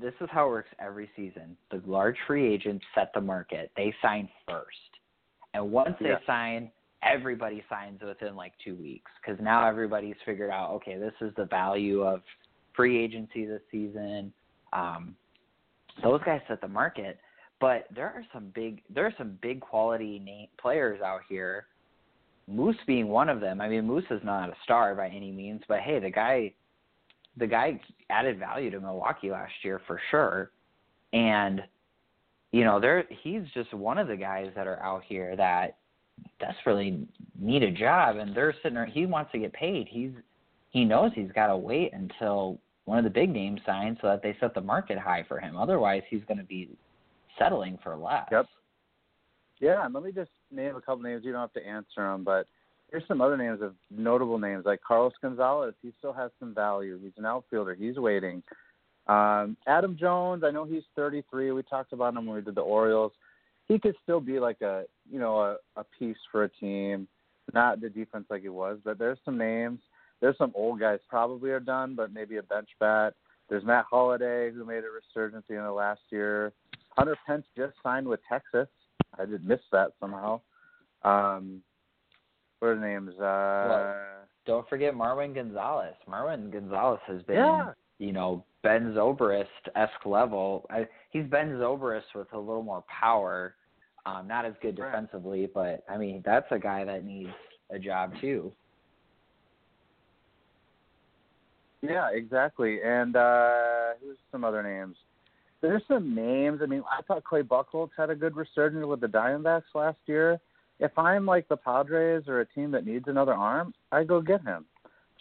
this 0.00 0.14
is 0.20 0.28
how 0.30 0.46
it 0.46 0.50
works 0.50 0.70
every 0.78 1.10
season. 1.16 1.56
The 1.70 1.82
large 1.86 2.16
free 2.26 2.52
agents 2.52 2.84
set 2.94 3.10
the 3.14 3.20
market. 3.20 3.72
They 3.76 3.92
sign 4.00 4.28
first, 4.48 4.68
and 5.52 5.70
once 5.70 5.96
they 6.00 6.10
yeah. 6.10 6.18
sign, 6.26 6.70
everybody 7.02 7.62
signs 7.68 8.00
within 8.02 8.36
like 8.36 8.52
two 8.64 8.76
weeks 8.76 9.10
because 9.20 9.42
now 9.42 9.66
everybody's 9.66 10.16
figured 10.24 10.50
out. 10.50 10.70
Okay, 10.74 10.96
this 10.96 11.14
is 11.20 11.32
the 11.36 11.46
value 11.46 12.02
of 12.02 12.22
free 12.74 13.02
agency 13.02 13.44
this 13.46 13.62
season. 13.70 14.32
Um, 14.72 15.16
those 16.02 16.20
guys 16.24 16.40
set 16.48 16.60
the 16.60 16.68
market, 16.68 17.18
but 17.64 17.86
there 17.94 18.08
are 18.08 18.22
some 18.30 18.52
big 18.54 18.82
there 18.94 19.06
are 19.06 19.14
some 19.16 19.38
big 19.40 19.58
quality 19.58 20.18
name 20.18 20.48
players 20.60 21.00
out 21.00 21.22
here. 21.30 21.64
Moose 22.46 22.76
being 22.86 23.08
one 23.08 23.30
of 23.30 23.40
them. 23.40 23.58
I 23.58 23.70
mean, 23.70 23.86
Moose 23.86 24.04
is 24.10 24.20
not 24.22 24.50
a 24.50 24.54
star 24.64 24.94
by 24.94 25.08
any 25.08 25.32
means, 25.32 25.62
but 25.66 25.80
hey, 25.80 25.98
the 25.98 26.10
guy 26.10 26.52
the 27.38 27.46
guy 27.46 27.80
added 28.10 28.38
value 28.38 28.70
to 28.70 28.80
Milwaukee 28.80 29.30
last 29.30 29.54
year 29.62 29.80
for 29.86 29.98
sure. 30.10 30.50
And 31.14 31.62
you 32.52 32.64
know, 32.64 32.80
there 32.80 33.04
he's 33.22 33.44
just 33.54 33.72
one 33.72 33.96
of 33.96 34.08
the 34.08 34.16
guys 34.16 34.50
that 34.56 34.66
are 34.66 34.82
out 34.82 35.02
here 35.08 35.34
that 35.34 35.78
desperately 36.38 37.08
need 37.40 37.62
a 37.62 37.70
job 37.70 38.16
and 38.16 38.36
they're 38.36 38.54
sitting 38.62 38.74
there 38.74 38.84
he 38.84 39.06
wants 39.06 39.32
to 39.32 39.38
get 39.38 39.54
paid. 39.54 39.88
He's 39.88 40.12
he 40.68 40.84
knows 40.84 41.12
he's 41.14 41.32
got 41.34 41.46
to 41.46 41.56
wait 41.56 41.94
until 41.94 42.58
one 42.84 42.98
of 42.98 43.04
the 43.04 43.10
big 43.10 43.30
names 43.30 43.62
signs 43.64 43.96
so 44.02 44.08
that 44.08 44.22
they 44.22 44.36
set 44.38 44.52
the 44.52 44.60
market 44.60 44.98
high 44.98 45.24
for 45.26 45.40
him. 45.40 45.56
Otherwise, 45.56 46.02
he's 46.10 46.24
going 46.28 46.36
to 46.36 46.44
be 46.44 46.68
settling 47.38 47.78
for 47.82 47.96
less. 47.96 48.26
Yep. 48.30 48.46
Yeah, 49.60 49.84
and 49.84 49.94
let 49.94 50.02
me 50.02 50.12
just 50.12 50.30
name 50.50 50.76
a 50.76 50.80
couple 50.80 51.02
names. 51.02 51.24
You 51.24 51.32
don't 51.32 51.40
have 51.40 51.52
to 51.52 51.66
answer 51.66 52.02
them, 52.02 52.24
but 52.24 52.46
here's 52.90 53.06
some 53.08 53.20
other 53.20 53.36
names 53.36 53.62
of 53.62 53.74
notable 53.90 54.38
names 54.38 54.64
like 54.66 54.80
Carlos 54.86 55.12
Gonzalez. 55.22 55.74
He 55.82 55.92
still 55.98 56.12
has 56.12 56.30
some 56.38 56.54
value. 56.54 56.98
He's 57.02 57.12
an 57.16 57.24
outfielder. 57.24 57.74
He's 57.74 57.96
waiting. 57.96 58.42
Um, 59.06 59.56
Adam 59.66 59.96
Jones. 59.98 60.42
I 60.44 60.50
know 60.50 60.64
he's 60.64 60.82
33. 60.96 61.52
We 61.52 61.62
talked 61.62 61.92
about 61.92 62.14
him 62.14 62.26
when 62.26 62.36
we 62.36 62.42
did 62.42 62.54
the 62.54 62.62
Orioles. 62.62 63.12
He 63.68 63.78
could 63.78 63.94
still 64.02 64.20
be 64.20 64.38
like 64.38 64.60
a 64.60 64.84
you 65.10 65.18
know 65.18 65.40
a, 65.40 65.56
a 65.76 65.84
piece 65.98 66.16
for 66.30 66.44
a 66.44 66.48
team. 66.48 67.08
Not 67.52 67.80
the 67.80 67.88
defense 67.88 68.26
like 68.30 68.42
he 68.42 68.48
was, 68.48 68.78
but 68.84 68.98
there's 68.98 69.18
some 69.24 69.36
names. 69.38 69.80
There's 70.20 70.38
some 70.38 70.52
old 70.54 70.80
guys 70.80 71.00
probably 71.08 71.50
are 71.50 71.60
done, 71.60 71.94
but 71.94 72.12
maybe 72.12 72.38
a 72.38 72.42
bench 72.42 72.68
bat. 72.80 73.14
There's 73.48 73.64
Matt 73.64 73.84
Holliday 73.90 74.50
who 74.52 74.64
made 74.64 74.84
a 74.84 74.90
resurgence 74.90 75.44
in 75.50 75.56
the 75.56 75.70
last 75.70 76.00
year. 76.10 76.52
Hunter 76.96 77.16
Pence 77.26 77.44
just 77.56 77.74
signed 77.82 78.06
with 78.06 78.20
Texas. 78.28 78.68
I 79.18 79.24
did 79.24 79.46
miss 79.46 79.60
that 79.72 79.92
somehow. 80.00 80.40
Um, 81.02 81.62
what 82.60 82.68
are 82.68 82.74
the 82.76 82.80
names? 82.86 83.10
Uh, 83.18 83.66
well, 83.68 83.96
don't 84.46 84.68
forget 84.68 84.94
Marwin 84.94 85.34
Gonzalez. 85.34 85.94
Marwin 86.08 86.50
Gonzalez 86.52 87.00
has 87.06 87.22
been, 87.22 87.36
Yeah. 87.36 87.72
you 87.98 88.12
know, 88.12 88.44
Ben 88.62 88.94
Zobrist 88.94 89.44
esque 89.74 90.06
level. 90.06 90.66
I, 90.70 90.88
he's 91.10 91.26
Ben 91.26 91.50
Zobrist 91.58 92.14
with 92.14 92.32
a 92.32 92.38
little 92.38 92.62
more 92.62 92.82
power. 92.88 93.54
Um, 94.06 94.28
not 94.28 94.44
as 94.44 94.54
good 94.60 94.78
Right. 94.78 94.90
defensively, 94.90 95.46
but 95.52 95.82
I 95.88 95.96
mean 95.96 96.22
that's 96.24 96.46
a 96.50 96.58
guy 96.58 96.84
that 96.84 97.04
needs 97.04 97.32
a 97.70 97.78
job 97.78 98.12
too. 98.20 98.52
Yeah, 101.82 102.08
exactly. 102.12 102.80
And 102.82 103.16
uh 103.16 103.94
who's 104.02 104.16
some 104.32 104.44
other 104.44 104.62
names? 104.62 104.96
There's 105.64 105.82
some 105.88 106.14
names. 106.14 106.60
I 106.62 106.66
mean, 106.66 106.82
I 106.90 107.00
thought 107.02 107.24
Clay 107.24 107.40
Buchholz 107.42 107.88
had 107.96 108.10
a 108.10 108.14
good 108.14 108.36
resurgence 108.36 108.84
with 108.84 109.00
the 109.00 109.06
Diamondbacks 109.06 109.62
last 109.74 109.96
year. 110.04 110.38
If 110.78 110.98
I'm 110.98 111.24
like 111.24 111.48
the 111.48 111.56
Padres 111.56 112.24
or 112.28 112.40
a 112.40 112.46
team 112.46 112.70
that 112.72 112.84
needs 112.84 113.06
another 113.08 113.32
arm, 113.32 113.72
I 113.90 114.04
go 114.04 114.20
get 114.20 114.42
him. 114.42 114.66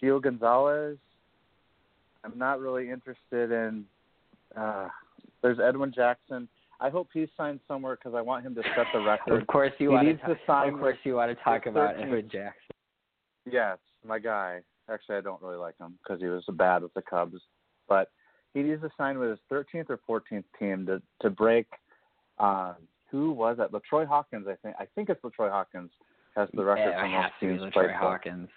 Gio 0.02 0.22
Gonzalez. 0.22 0.98
I'm 2.26 2.38
not 2.38 2.60
really 2.60 2.90
interested 2.90 3.52
in. 3.52 3.86
uh 4.58 4.90
There's 5.42 5.60
Edwin 5.60 5.94
Jackson. 5.96 6.50
I 6.82 6.90
hope 6.90 7.08
he 7.14 7.26
signs 7.38 7.62
somewhere 7.66 7.96
because 7.96 8.14
I 8.14 8.20
want 8.22 8.46
him 8.46 8.54
to 8.56 8.64
set 8.76 8.88
the 8.94 9.00
record. 9.00 9.42
Of 9.42 9.48
course 9.48 9.72
you 9.78 9.92
He 9.92 9.96
want 9.96 10.08
needs 10.08 10.20
to. 10.28 10.34
to 10.34 10.40
sign 10.46 10.74
of 10.74 10.80
course 10.80 10.98
you 11.06 11.16
want 11.16 11.38
to 11.38 11.42
talk 11.42 11.68
about 11.68 11.98
Edwin 11.98 12.28
Jackson. 12.30 12.76
Yes, 13.50 13.78
my 14.06 14.20
guy. 14.20 14.60
Actually, 14.90 15.16
I 15.18 15.22
don't 15.22 15.42
really 15.42 15.56
like 15.56 15.78
him 15.78 15.98
because 16.04 16.20
he 16.20 16.28
was 16.28 16.44
bad 16.58 16.82
with 16.84 16.94
the 16.96 17.02
Cubs, 17.02 17.40
but 17.88 18.10
he 18.54 18.62
needs 18.62 18.82
to 18.82 18.90
sign 18.98 19.18
with 19.20 19.30
his 19.32 19.40
13th 19.52 19.90
or 19.90 20.00
14th 20.22 20.44
team 20.60 20.86
to 20.86 21.02
to 21.22 21.30
break. 21.30 21.68
Um, 22.40 22.76
who 23.12 23.32
was 23.32 23.58
that? 23.58 23.72
Latroy 23.72 24.06
Hawkins, 24.08 24.48
I 24.48 24.56
think. 24.64 24.76
I 24.80 24.86
think 24.96 25.10
it's 25.10 25.24
Latroy 25.24 25.50
Hawkins 25.52 25.92
has 26.36 26.50
the 26.54 26.64
record 26.64 26.90
Yeah, 26.90 27.00
for 27.00 27.06
it 27.06 27.12
has 27.22 27.32
to 27.40 27.48
be 27.48 27.60
Latroy 27.60 27.88
for. 27.88 27.94
Hawkins. 27.94 28.50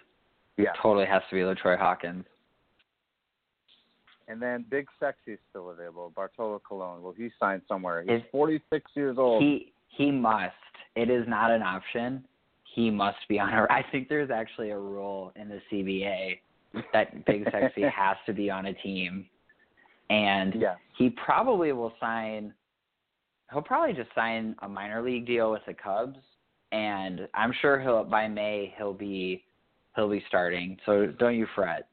Yeah, 0.57 0.71
Totally 0.81 1.05
has 1.05 1.21
to 1.29 1.35
be 1.35 1.41
Latroy 1.41 1.77
Hawkins. 1.77 2.25
and 4.27 4.41
then 4.41 4.65
Big 4.69 4.87
Sexy's 4.99 5.37
still 5.49 5.69
available. 5.69 6.11
Bartolo 6.15 6.59
Colon. 6.67 7.01
Will 7.01 7.13
he 7.13 7.29
sign 7.39 7.61
somewhere? 7.67 8.01
He's 8.01 8.21
Is- 8.21 8.23
46 8.31 8.91
years 8.95 9.17
old. 9.17 9.41
He 9.43 9.71
he 9.89 10.11
must. 10.11 10.53
It 10.95 11.09
is 11.09 11.25
not 11.27 11.51
an 11.51 11.61
option. 11.63 12.23
He 12.75 12.89
must 12.91 13.17
be 13.29 13.39
on 13.39 13.49
a. 13.53 13.67
I 13.69 13.83
think 13.91 14.09
there's 14.09 14.29
actually 14.31 14.71
a 14.71 14.77
rule 14.77 15.31
in 15.35 15.47
the 15.49 15.61
CBA 15.71 16.39
that 16.93 17.25
Big 17.25 17.45
Sexy 17.51 17.81
has 17.95 18.17
to 18.25 18.33
be 18.33 18.49
on 18.49 18.65
a 18.67 18.73
team, 18.73 19.27
and 20.09 20.55
yeah, 20.55 20.75
he 20.97 21.09
probably 21.09 21.71
will 21.73 21.93
sign. 21.99 22.53
He'll 23.51 23.61
probably 23.61 23.93
just 23.93 24.13
sign 24.13 24.55
a 24.61 24.67
minor 24.67 25.01
league 25.01 25.25
deal 25.25 25.51
with 25.51 25.61
the 25.65 25.73
Cubs, 25.73 26.17
and 26.71 27.27
I'm 27.33 27.53
sure 27.61 27.79
he'll 27.79 28.03
by 28.03 28.27
May 28.27 28.73
he'll 28.77 28.93
be 28.93 29.43
he'll 29.95 30.09
be 30.09 30.23
starting. 30.27 30.77
So 30.85 31.07
don't 31.19 31.35
you 31.35 31.47
fret. 31.55 31.87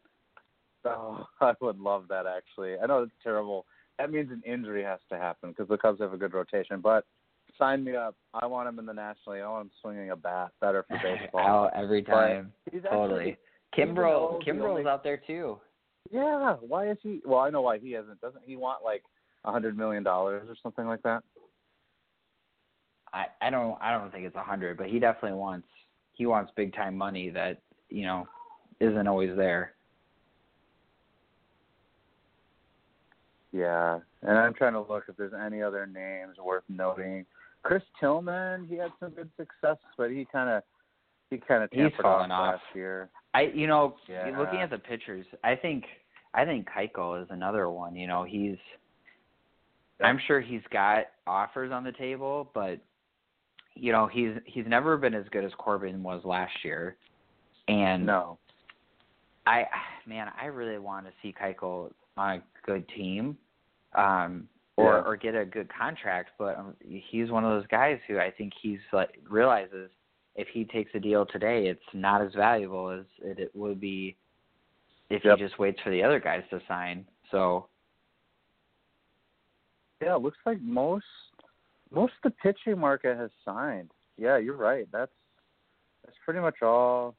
Oh, 0.85 1.24
I 1.40 1.55
would 1.61 1.79
love 1.79 2.07
that 2.09 2.27
actually. 2.27 2.74
I 2.83 2.87
know 2.87 3.03
it's 3.05 3.12
terrible. 3.22 3.66
That 3.98 4.11
means 4.11 4.31
an 4.33 4.42
injury 4.44 4.83
has 4.83 4.98
to 5.11 5.16
happen 5.16 5.50
because 5.50 5.68
the 5.68 5.79
Cubs 5.79 6.00
have 6.00 6.12
a 6.12 6.16
good 6.16 6.35
rotation. 6.35 6.81
But 6.81 7.05
sign 7.59 7.85
me 7.85 7.94
up. 7.94 8.16
I 8.35 8.46
want 8.46 8.68
him 8.68 8.81
in 8.81 8.87
the 8.87 8.92
National 8.92 9.37
League. 9.37 9.44
I 9.44 9.48
want 9.48 9.66
him 9.66 9.70
swinging 9.81 10.11
a 10.11 10.16
bat. 10.16 10.50
Better 10.61 10.85
for 10.88 10.98
baseball. 11.03 11.70
oh, 11.72 11.79
every 11.81 12.03
But 12.03 12.12
time. 12.12 12.53
he's 12.72 12.83
Totally. 12.83 13.38
Actually, 13.77 13.87
Kimbrel 13.94 14.42
Kimbrel's 14.44 14.79
only- 14.79 14.87
out 14.87 15.05
there 15.05 15.20
too. 15.24 15.59
Yeah. 16.11 16.57
Why 16.61 16.90
is 16.90 16.99
he? 17.03 17.21
Well, 17.25 17.40
I 17.40 17.51
know 17.51 17.62
why 17.62 17.79
he 17.79 17.93
hasn't. 17.93 18.21
Doesn't 18.21 18.45
he 18.47 18.57
want 18.57 18.85
like 18.85 19.03
a 19.45 19.53
hundred 19.53 19.77
million 19.77 20.03
dollars 20.03 20.47
or 20.49 20.57
something 20.62 20.87
like 20.87 21.03
that? 21.03 21.23
I 23.12 23.27
I 23.40 23.51
don't 23.51 23.77
I 23.81 23.93
don't 23.93 24.11
think 24.12 24.27
it's 24.27 24.37
a 24.37 24.43
hundred, 24.43 24.77
but 24.77 24.88
he 24.88 24.99
definitely 24.99 25.38
wants 25.38 25.69
he 26.12 26.27
wants 26.27 26.53
big 26.57 26.75
time 26.75 26.97
money 26.97 27.31
that 27.31 27.61
you 27.88 28.03
know 28.03 28.27
isn't 28.81 29.07
always 29.07 29.37
there. 29.37 29.75
Yeah. 33.55 34.01
And 34.23 34.37
I'm 34.37 34.53
trying 34.53 34.73
to 34.73 34.81
look 34.81 35.05
if 35.09 35.17
there's 35.17 35.33
any 35.33 35.62
other 35.62 35.87
names 35.87 36.37
worth 36.45 36.64
noting. 36.69 37.25
Chris 37.62 37.83
Tillman, 38.01 38.67
he 38.69 38.77
had 38.77 38.90
some 38.99 39.11
good 39.11 39.31
success, 39.37 39.79
but 39.97 40.11
he 40.11 40.27
kind 40.31 40.51
of 40.51 40.62
he 41.31 41.38
kind 41.38 41.62
of 41.62 41.71
tampered 41.71 42.05
off 42.05 42.31
off. 42.31 42.55
last 42.55 42.62
year. 42.75 43.11
I 43.35 43.42
you 43.55 43.66
know 43.66 43.97
Yeah. 44.09 44.31
looking 44.38 44.61
at 44.61 44.70
the 44.70 44.79
pitchers, 44.79 45.27
I 45.42 45.57
think 45.57 45.85
I 46.33 46.44
think 46.44 46.68
Keuchel 46.68 47.23
is 47.23 47.29
another 47.31 47.68
one. 47.68 47.94
You 47.94 48.07
know 48.07 48.25
he's 48.25 48.57
I'm 50.03 50.18
sure 50.27 50.40
he's 50.40 50.62
got 50.70 51.07
offers 51.27 51.70
on 51.73 51.85
the 51.85 51.92
table, 51.92 52.51
but 52.55 52.79
you 53.75 53.92
know 53.92 54.07
he's 54.07 54.33
he's 54.47 54.66
never 54.66 54.97
been 54.97 55.14
as 55.14 55.25
good 55.31 55.44
as 55.44 55.53
Corbin 55.59 56.03
was 56.03 56.25
last 56.25 56.64
year, 56.64 56.97
and 57.68 58.07
No. 58.07 58.38
I 59.47 59.66
man, 60.07 60.29
I 60.40 60.47
really 60.47 60.79
want 60.79 61.07
to 61.07 61.12
see 61.23 61.35
Keuchel 61.38 61.90
on 62.16 62.38
a 62.38 62.42
good 62.64 62.88
team, 62.88 63.37
um, 63.94 64.49
or 64.77 64.94
Yeah. 64.94 65.03
or 65.05 65.16
get 65.16 65.35
a 65.35 65.44
good 65.44 65.68
contract. 65.77 66.31
But 66.38 66.57
um, 66.59 66.77
he's 66.81 67.31
one 67.31 67.44
of 67.44 67.51
those 67.51 67.66
guys 67.66 67.99
who 68.09 68.18
I 68.18 68.31
think 68.31 68.53
he's 68.61 68.81
like 68.92 69.18
realizes 69.29 69.90
if 70.37 70.49
he 70.49 70.64
takes 70.64 70.90
a 70.94 71.01
deal 71.01 71.25
today, 71.27 71.66
it's 71.66 71.81
not 71.92 72.20
as 72.20 72.33
valuable 72.35 72.90
as 72.90 73.05
it, 73.23 73.38
it 73.38 73.51
would 73.55 73.81
be 73.81 74.16
if 75.11 75.25
Yep. 75.25 75.38
he 75.38 75.44
just 75.44 75.59
waits 75.59 75.81
for 75.83 75.90
the 75.90 76.03
other 76.03 76.18
guys 76.18 76.42
to 76.51 76.61
sign. 76.66 77.07
So 77.31 77.68
Yeah, 80.03 80.16
it 80.16 80.23
looks 80.23 80.38
like 80.44 80.61
most 80.61 81.05
most 81.90 82.12
of 82.25 82.33
the 82.33 82.37
pitching 82.42 82.79
market 82.79 83.16
has 83.16 83.31
signed. 83.44 83.90
Yeah, 84.16 84.37
you're 84.38 84.57
right. 84.57 84.87
That's 84.92 85.12
that's 86.05 86.16
pretty 86.25 86.40
much 86.40 86.62
all 86.62 87.14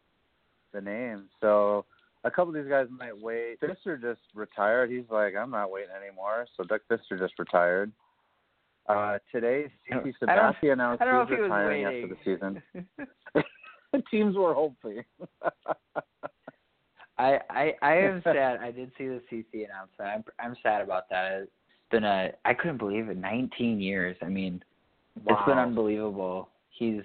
the 0.74 0.82
names. 0.82 1.30
So 1.40 1.86
a 2.24 2.32
couple 2.32 2.50
of 2.50 2.56
these 2.56 2.70
guys 2.70 2.88
might 2.90 3.18
wait. 3.18 3.60
Fister 3.62 4.00
just 4.00 4.22
retired. 4.34 4.92
He's 4.92 5.10
like, 5.10 5.36
I'm 5.36 5.52
not 5.52 5.72
waiting 5.72 5.92
anymore. 5.96 6.48
So 6.58 6.64
Doug 6.64 6.82
Fister 6.92 7.18
just 7.18 7.40
retired. 7.40 7.92
Uh, 8.88 9.18
today, 9.32 9.66
CC 9.90 10.04
don't- 10.22 10.30
I 10.30 10.36
don't- 10.36 10.56
Sabathia 10.56 10.74
announced 10.74 11.02
I 11.02 11.06
don't 11.06 11.14
know 11.16 11.26
he's 11.26 11.36
he 11.36 11.42
was 11.42 11.50
retiring 11.52 11.84
waiting. 11.86 12.04
after 12.04 12.16
the 12.16 12.94
season. 12.94 14.04
Teams 14.12 14.36
were 14.36 14.54
hoping. 14.54 15.04
I 17.18 17.40
I 17.50 17.74
I 17.82 17.94
am 17.96 18.22
sad. 18.24 18.60
I 18.60 18.72
did 18.72 18.92
see 18.98 19.08
the 19.08 19.22
CC 19.32 19.66
announcement. 19.66 20.10
I'm 20.12 20.24
I'm 20.40 20.56
sad 20.62 20.82
about 20.82 21.10
that. 21.10 21.44
It's 21.44 21.52
been 21.90 22.04
a 22.04 22.32
I 22.44 22.54
couldn't 22.54 22.78
believe 22.78 23.08
it. 23.10 23.18
19 23.18 23.80
years. 23.80 24.18
I 24.22 24.26
mean, 24.26 24.62
it's 25.16 25.46
been 25.48 25.58
unbelievable. 25.58 26.50
He's 26.70 27.04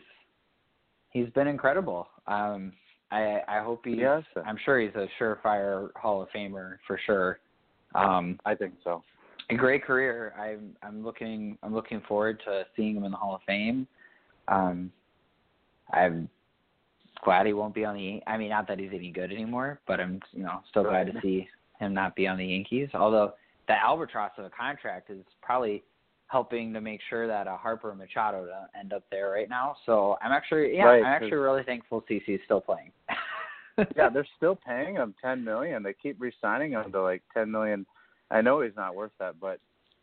he's 1.11 1.29
been 1.31 1.47
incredible. 1.47 2.09
Um, 2.27 2.73
I 3.13 3.41
I 3.47 3.61
hope 3.61 3.83
he. 3.85 3.93
Yes. 3.95 4.25
I'm 4.45 4.59
sure 4.65 4.81
he's 4.81 4.95
a 4.97 5.07
surefire 5.21 5.91
Hall 5.95 6.23
of 6.23 6.29
Famer 6.35 6.79
for 6.89 6.99
sure. 7.07 7.39
Um, 7.95 8.39
I 8.45 8.55
think 8.57 8.75
so. 8.83 9.03
A 9.51 9.55
great 9.55 9.85
career. 9.85 10.35
I'm 10.39 10.77
I'm 10.83 11.05
looking 11.05 11.59
I'm 11.63 11.75
looking 11.75 12.01
forward 12.07 12.41
to 12.47 12.65
seeing 12.77 12.97
him 12.97 13.05
in 13.05 13.11
the 13.11 13.17
Hall 13.17 13.35
of 13.35 13.41
Fame. 13.47 13.87
Um, 14.49 14.91
I'm 15.93 16.29
glad 17.25 17.47
he 17.47 17.53
won't 17.53 17.75
be 17.75 17.85
on 17.85 17.97
the. 17.97 18.23
I 18.27 18.37
mean, 18.37 18.51
not 18.51 18.69
that 18.69 18.79
he's 18.79 18.91
any 18.93 19.11
good 19.11 19.33
anymore, 19.33 19.81
but 19.87 20.01
I'm 20.01 20.21
you 20.33 20.43
know 20.43 20.61
still 20.71 20.85
glad 20.85 21.13
to 21.13 21.21
see 21.23 21.49
him 21.79 21.95
not 21.95 22.15
be 22.17 22.27
on 22.27 22.39
the 22.39 22.47
Yankees. 22.47 22.89
Although 22.95 23.35
the 23.69 23.75
albatross 23.75 24.33
of 24.39 24.45
a 24.45 24.51
contract 24.51 25.11
is 25.11 25.25
probably 25.43 25.83
helping 26.27 26.73
to 26.73 26.81
make 26.81 27.01
sure 27.09 27.27
that 27.27 27.49
uh, 27.49 27.57
Harper 27.57 27.91
and 27.91 27.99
Machado 27.99 28.47
don't 28.47 28.81
end 28.81 28.93
up 28.93 29.03
there 29.11 29.31
right 29.31 29.49
now. 29.49 29.77
So 29.87 30.17
I'm 30.23 30.33
actually 30.33 30.77
yeah 30.77 30.85
Right, 30.85 31.05
I'm 31.05 31.07
actually 31.07 31.33
really 31.33 31.63
thankful 31.65 32.05
CC's 32.09 32.41
still 32.45 32.61
playing. 32.61 32.93
yeah, 33.97 34.09
they're 34.09 34.27
still 34.37 34.57
paying 34.57 34.97
him 34.97 35.15
ten 35.23 35.45
million. 35.45 35.83
They 35.83 35.95
keep 36.01 36.21
re-signing 36.21 36.73
him 36.73 36.93
to 36.93 37.03
like 37.03 37.23
ten 37.35 37.51
million. 37.51 37.87
I 38.31 38.41
know 38.41 38.61
he's 38.61 38.77
not 38.77 38.95
worth 38.95 39.13
that, 39.19 39.41
but 39.41 39.59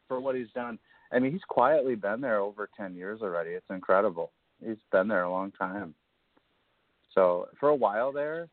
for 0.08 0.20
what 0.20 0.36
he's 0.36 0.52
done, 0.54 0.80
I 1.12 1.20
mean, 1.20 1.32
he's 1.32 1.42
quietly 1.48 1.96
been 1.96 2.22
there 2.22 2.40
over 2.40 2.70
ten 2.76 2.96
years 2.96 3.22
already. 3.22 3.52
It's 3.52 3.70
incredible. 3.70 4.32
He's 4.66 4.78
been 4.92 5.08
there 5.08 5.24
a 5.24 5.32
long 5.32 5.52
time. 5.52 5.94
So 7.14 7.48
for 7.60 7.70
a 7.70 7.76
while 7.76 8.12
there, 8.12 8.48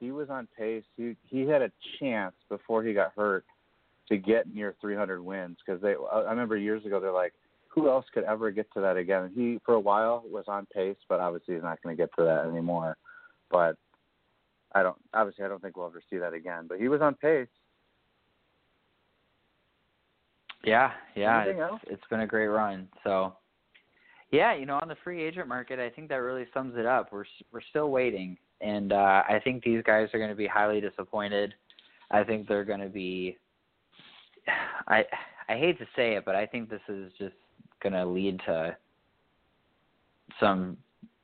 he 0.00 0.10
was 0.10 0.30
on 0.30 0.48
pace. 0.56 0.84
He 0.96 1.16
he 1.28 1.46
had 1.46 1.62
a 1.62 1.70
chance 1.98 2.34
before 2.48 2.82
he 2.82 2.94
got 2.94 3.12
hurt 3.14 3.44
to 4.08 4.16
get 4.16 4.52
near 4.54 4.74
300 4.80 5.22
wins 5.22 5.58
because 5.64 5.82
they. 5.82 5.94
I 6.12 6.30
remember 6.30 6.56
years 6.56 6.84
ago 6.84 7.00
they're 7.00 7.12
like, 7.12 7.34
who 7.68 7.88
else 7.88 8.06
could 8.12 8.24
ever 8.24 8.50
get 8.50 8.72
to 8.74 8.80
that 8.80 8.96
again? 8.96 9.24
And 9.24 9.34
he 9.34 9.60
for 9.64 9.74
a 9.74 9.80
while 9.80 10.24
was 10.30 10.44
on 10.48 10.66
pace, 10.74 10.96
but 11.08 11.20
obviously 11.20 11.54
he's 11.54 11.62
not 11.62 11.82
going 11.82 11.96
to 11.96 12.02
get 12.02 12.10
to 12.18 12.24
that 12.24 12.46
anymore. 12.46 12.96
But 13.50 13.76
I 14.72 14.82
don't 14.82 14.96
obviously 15.12 15.44
I 15.44 15.48
don't 15.48 15.60
think 15.60 15.76
we'll 15.76 15.86
ever 15.86 16.02
see 16.08 16.18
that 16.18 16.32
again. 16.32 16.66
But 16.68 16.80
he 16.80 16.88
was 16.88 17.00
on 17.00 17.14
pace. 17.14 17.48
Yeah, 20.64 20.90
yeah, 21.14 21.44
it's, 21.46 21.84
it's 21.86 22.02
been 22.10 22.20
a 22.20 22.26
great 22.26 22.48
run. 22.48 22.88
So, 23.04 23.34
yeah, 24.30 24.54
you 24.54 24.66
know, 24.66 24.78
on 24.82 24.88
the 24.88 24.96
free 25.04 25.22
agent 25.22 25.48
market, 25.48 25.78
I 25.78 25.88
think 25.88 26.08
that 26.08 26.16
really 26.16 26.46
sums 26.52 26.74
it 26.76 26.84
up. 26.84 27.12
We're 27.12 27.24
we're 27.52 27.60
still 27.70 27.90
waiting, 27.90 28.36
and 28.60 28.92
uh, 28.92 29.22
I 29.28 29.40
think 29.42 29.62
these 29.62 29.82
guys 29.84 30.08
are 30.12 30.18
going 30.18 30.30
to 30.30 30.36
be 30.36 30.46
highly 30.46 30.80
disappointed. 30.80 31.54
I 32.10 32.24
think 32.24 32.48
they're 32.48 32.64
going 32.64 32.80
to 32.80 32.88
be. 32.88 33.36
I 34.88 35.04
I 35.48 35.56
hate 35.56 35.78
to 35.78 35.86
say 35.96 36.16
it, 36.16 36.24
but 36.24 36.34
I 36.34 36.44
think 36.44 36.68
this 36.68 36.80
is 36.88 37.12
just 37.18 37.36
going 37.82 37.94
to 37.94 38.04
lead 38.04 38.40
to 38.46 38.76
some. 40.40 40.76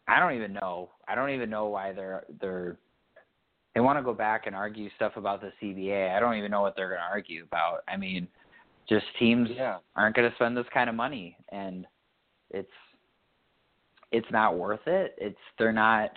I 0.06 0.20
don't 0.20 0.34
even 0.34 0.52
know. 0.52 0.90
I 1.08 1.14
don't 1.14 1.30
even 1.30 1.50
know 1.50 1.66
why 1.66 1.92
they're 1.92 2.24
they're 2.40 2.78
they 3.74 3.80
want 3.80 3.98
to 3.98 4.02
go 4.02 4.14
back 4.14 4.46
and 4.46 4.54
argue 4.54 4.88
stuff 4.96 5.12
about 5.16 5.40
the 5.40 5.52
CBA. 5.60 6.14
I 6.14 6.20
don't 6.20 6.36
even 6.36 6.50
know 6.50 6.62
what 6.62 6.76
they're 6.76 6.88
going 6.88 7.00
to 7.00 7.12
argue 7.12 7.42
about. 7.42 7.80
I 7.88 7.96
mean, 7.96 8.28
just 8.88 9.04
teams 9.18 9.48
yeah. 9.54 9.78
aren't 9.96 10.16
going 10.16 10.28
to 10.28 10.34
spend 10.36 10.56
this 10.56 10.66
kind 10.72 10.88
of 10.88 10.96
money, 10.96 11.36
and 11.50 11.86
it's 12.50 12.68
it's 14.12 14.30
not 14.30 14.56
worth 14.56 14.86
it. 14.86 15.14
It's 15.18 15.38
they're 15.58 15.72
not. 15.72 16.10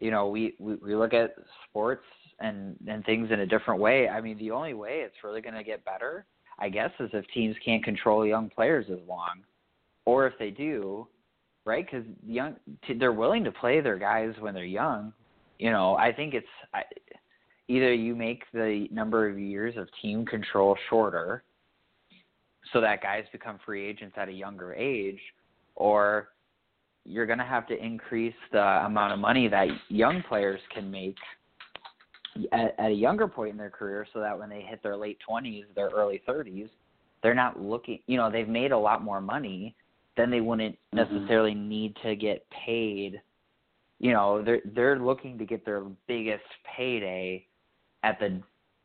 You 0.00 0.10
know, 0.10 0.28
we 0.28 0.54
we, 0.58 0.74
we 0.76 0.94
look 0.94 1.14
at 1.14 1.34
sports 1.68 2.04
and 2.40 2.76
and 2.86 3.04
things 3.04 3.30
in 3.30 3.40
a 3.40 3.46
different 3.46 3.80
way. 3.80 4.08
I 4.08 4.20
mean, 4.20 4.38
the 4.38 4.50
only 4.50 4.74
way 4.74 5.00
it's 5.00 5.16
really 5.24 5.40
going 5.40 5.54
to 5.54 5.64
get 5.64 5.84
better, 5.84 6.26
I 6.58 6.68
guess, 6.68 6.90
is 7.00 7.10
if 7.12 7.24
teams 7.32 7.56
can't 7.64 7.82
control 7.82 8.26
young 8.26 8.50
players 8.50 8.86
as 8.90 8.98
long, 9.08 9.42
or 10.04 10.26
if 10.26 10.34
they 10.38 10.50
do, 10.50 11.08
right? 11.64 11.84
Because 11.84 12.06
young 12.26 12.56
they're 12.98 13.12
willing 13.12 13.44
to 13.44 13.52
play 13.52 13.80
their 13.80 13.98
guys 13.98 14.34
when 14.40 14.54
they're 14.54 14.64
young. 14.64 15.12
You 15.58 15.70
know, 15.70 15.96
I 15.96 16.12
think 16.12 16.34
it's 16.34 16.46
I, 16.74 16.82
either 17.68 17.92
you 17.92 18.14
make 18.14 18.44
the 18.52 18.86
number 18.90 19.28
of 19.28 19.38
years 19.38 19.76
of 19.76 19.88
team 20.00 20.24
control 20.24 20.76
shorter, 20.88 21.42
so 22.72 22.80
that 22.80 23.02
guys 23.02 23.24
become 23.32 23.58
free 23.64 23.86
agents 23.86 24.16
at 24.18 24.28
a 24.28 24.32
younger 24.32 24.74
age, 24.74 25.20
or 25.74 26.28
you're 27.04 27.26
going 27.26 27.38
to 27.38 27.44
have 27.44 27.66
to 27.68 27.84
increase 27.84 28.34
the 28.52 28.58
amount 28.58 29.12
of 29.12 29.18
money 29.18 29.48
that 29.48 29.68
young 29.88 30.22
players 30.28 30.60
can 30.74 30.90
make 30.90 31.16
at, 32.52 32.74
at 32.78 32.90
a 32.90 32.94
younger 32.94 33.28
point 33.28 33.52
in 33.52 33.56
their 33.56 33.70
career 33.70 34.06
so 34.12 34.20
that 34.20 34.38
when 34.38 34.48
they 34.48 34.62
hit 34.62 34.82
their 34.82 34.96
late 34.96 35.18
20s, 35.28 35.64
their 35.74 35.88
early 35.90 36.20
30s, 36.28 36.68
they're 37.22 37.34
not 37.34 37.60
looking, 37.60 37.98
you 38.06 38.16
know, 38.16 38.30
they've 38.30 38.48
made 38.48 38.72
a 38.72 38.78
lot 38.78 39.02
more 39.02 39.20
money, 39.20 39.74
then 40.16 40.30
they 40.30 40.40
wouldn't 40.40 40.74
mm-hmm. 40.94 40.96
necessarily 40.96 41.52
mm-hmm. 41.52 41.68
need 41.68 41.96
to 42.02 42.16
get 42.16 42.46
paid. 42.50 43.20
You 43.98 44.12
know, 44.12 44.42
they're 44.42 44.60
they're 44.74 44.98
looking 44.98 45.38
to 45.38 45.46
get 45.46 45.64
their 45.64 45.84
biggest 46.06 46.44
payday 46.76 47.46
at 48.06 48.20
the 48.20 48.40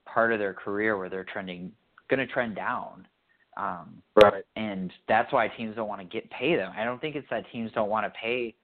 part 0.05 0.33
of 0.33 0.39
their 0.39 0.53
career 0.53 0.97
where 0.97 1.09
they're 1.09 1.23
trending 1.23 1.71
going 2.09 2.19
to 2.19 2.27
trend 2.27 2.55
down. 2.55 3.07
Um, 3.55 4.01
right. 4.21 4.43
And 4.55 4.91
that's 5.07 5.31
why 5.31 5.47
teams 5.47 5.75
don't 5.75 5.87
want 5.87 6.01
to 6.01 6.07
get 6.07 6.29
pay 6.31 6.55
them. 6.55 6.73
I 6.75 6.83
don't 6.83 6.99
think 6.99 7.15
it's 7.15 7.27
that 7.29 7.45
teams 7.51 7.71
don't 7.73 7.89
want 7.89 8.05
to 8.05 8.19
pay 8.19 8.55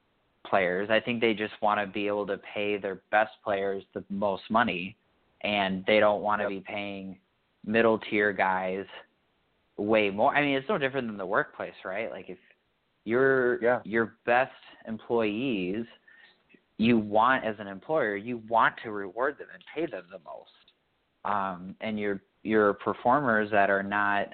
players. 0.45 0.89
I 0.89 0.99
think 0.99 1.21
they 1.21 1.33
just 1.33 1.53
want 1.61 1.79
to 1.79 1.87
be 1.87 2.07
able 2.07 2.25
to 2.27 2.39
pay 2.53 2.77
their 2.77 3.01
best 3.11 3.31
players 3.43 3.83
the 3.93 4.03
most 4.09 4.43
money, 4.49 4.97
and 5.41 5.83
they 5.85 5.99
don't 5.99 6.21
want 6.21 6.41
yep. 6.41 6.49
to 6.49 6.55
be 6.55 6.61
paying 6.61 7.17
middle 7.65 7.99
tier 8.09 8.33
guys 8.33 8.85
way 9.77 10.09
more. 10.09 10.33
I 10.35 10.41
mean, 10.41 10.55
it's 10.55 10.69
no 10.69 10.77
different 10.77 11.07
than 11.07 11.17
the 11.17 11.25
workplace, 11.25 11.73
right? 11.85 12.09
Like 12.09 12.29
if 12.29 12.37
your 13.03 13.61
yeah. 13.61 13.79
your 13.83 14.15
best 14.25 14.51
employees, 14.87 15.85
you 16.77 16.97
want 16.97 17.43
as 17.43 17.55
an 17.59 17.67
employer, 17.67 18.15
you 18.15 18.41
want 18.47 18.75
to 18.83 18.91
reward 18.91 19.37
them 19.37 19.47
and 19.53 19.63
pay 19.73 19.89
them 19.89 20.03
the 20.11 20.19
most. 20.19 20.51
Um, 21.25 21.75
and 21.81 21.99
your 21.99 22.21
your 22.43 22.73
performers 22.73 23.49
that 23.51 23.69
are 23.69 23.83
not 23.83 24.29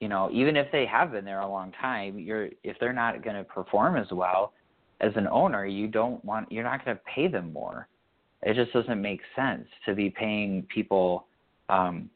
you 0.00 0.08
know, 0.08 0.30
even 0.32 0.56
if 0.56 0.70
they 0.70 0.86
have 0.86 1.12
been 1.12 1.24
there 1.24 1.40
a 1.40 1.48
long 1.48 1.72
time, 1.80 2.18
you're 2.18 2.48
if 2.62 2.76
they're 2.78 2.92
not 2.92 3.22
going 3.24 3.36
to 3.36 3.44
perform 3.44 3.96
as 3.96 4.06
well, 4.12 4.52
as 5.00 5.12
an 5.16 5.26
owner, 5.28 5.66
you 5.66 5.88
don't 5.88 6.24
want 6.24 6.50
you're 6.52 6.64
not 6.64 6.84
going 6.84 6.96
to 6.96 7.02
pay 7.12 7.28
them 7.28 7.52
more. 7.52 7.88
It 8.42 8.54
just 8.54 8.72
doesn't 8.72 9.00
make 9.00 9.20
sense 9.34 9.66
to 9.86 9.94
be 9.94 10.10
paying 10.10 10.64
people 10.72 11.26
um, 11.68 12.08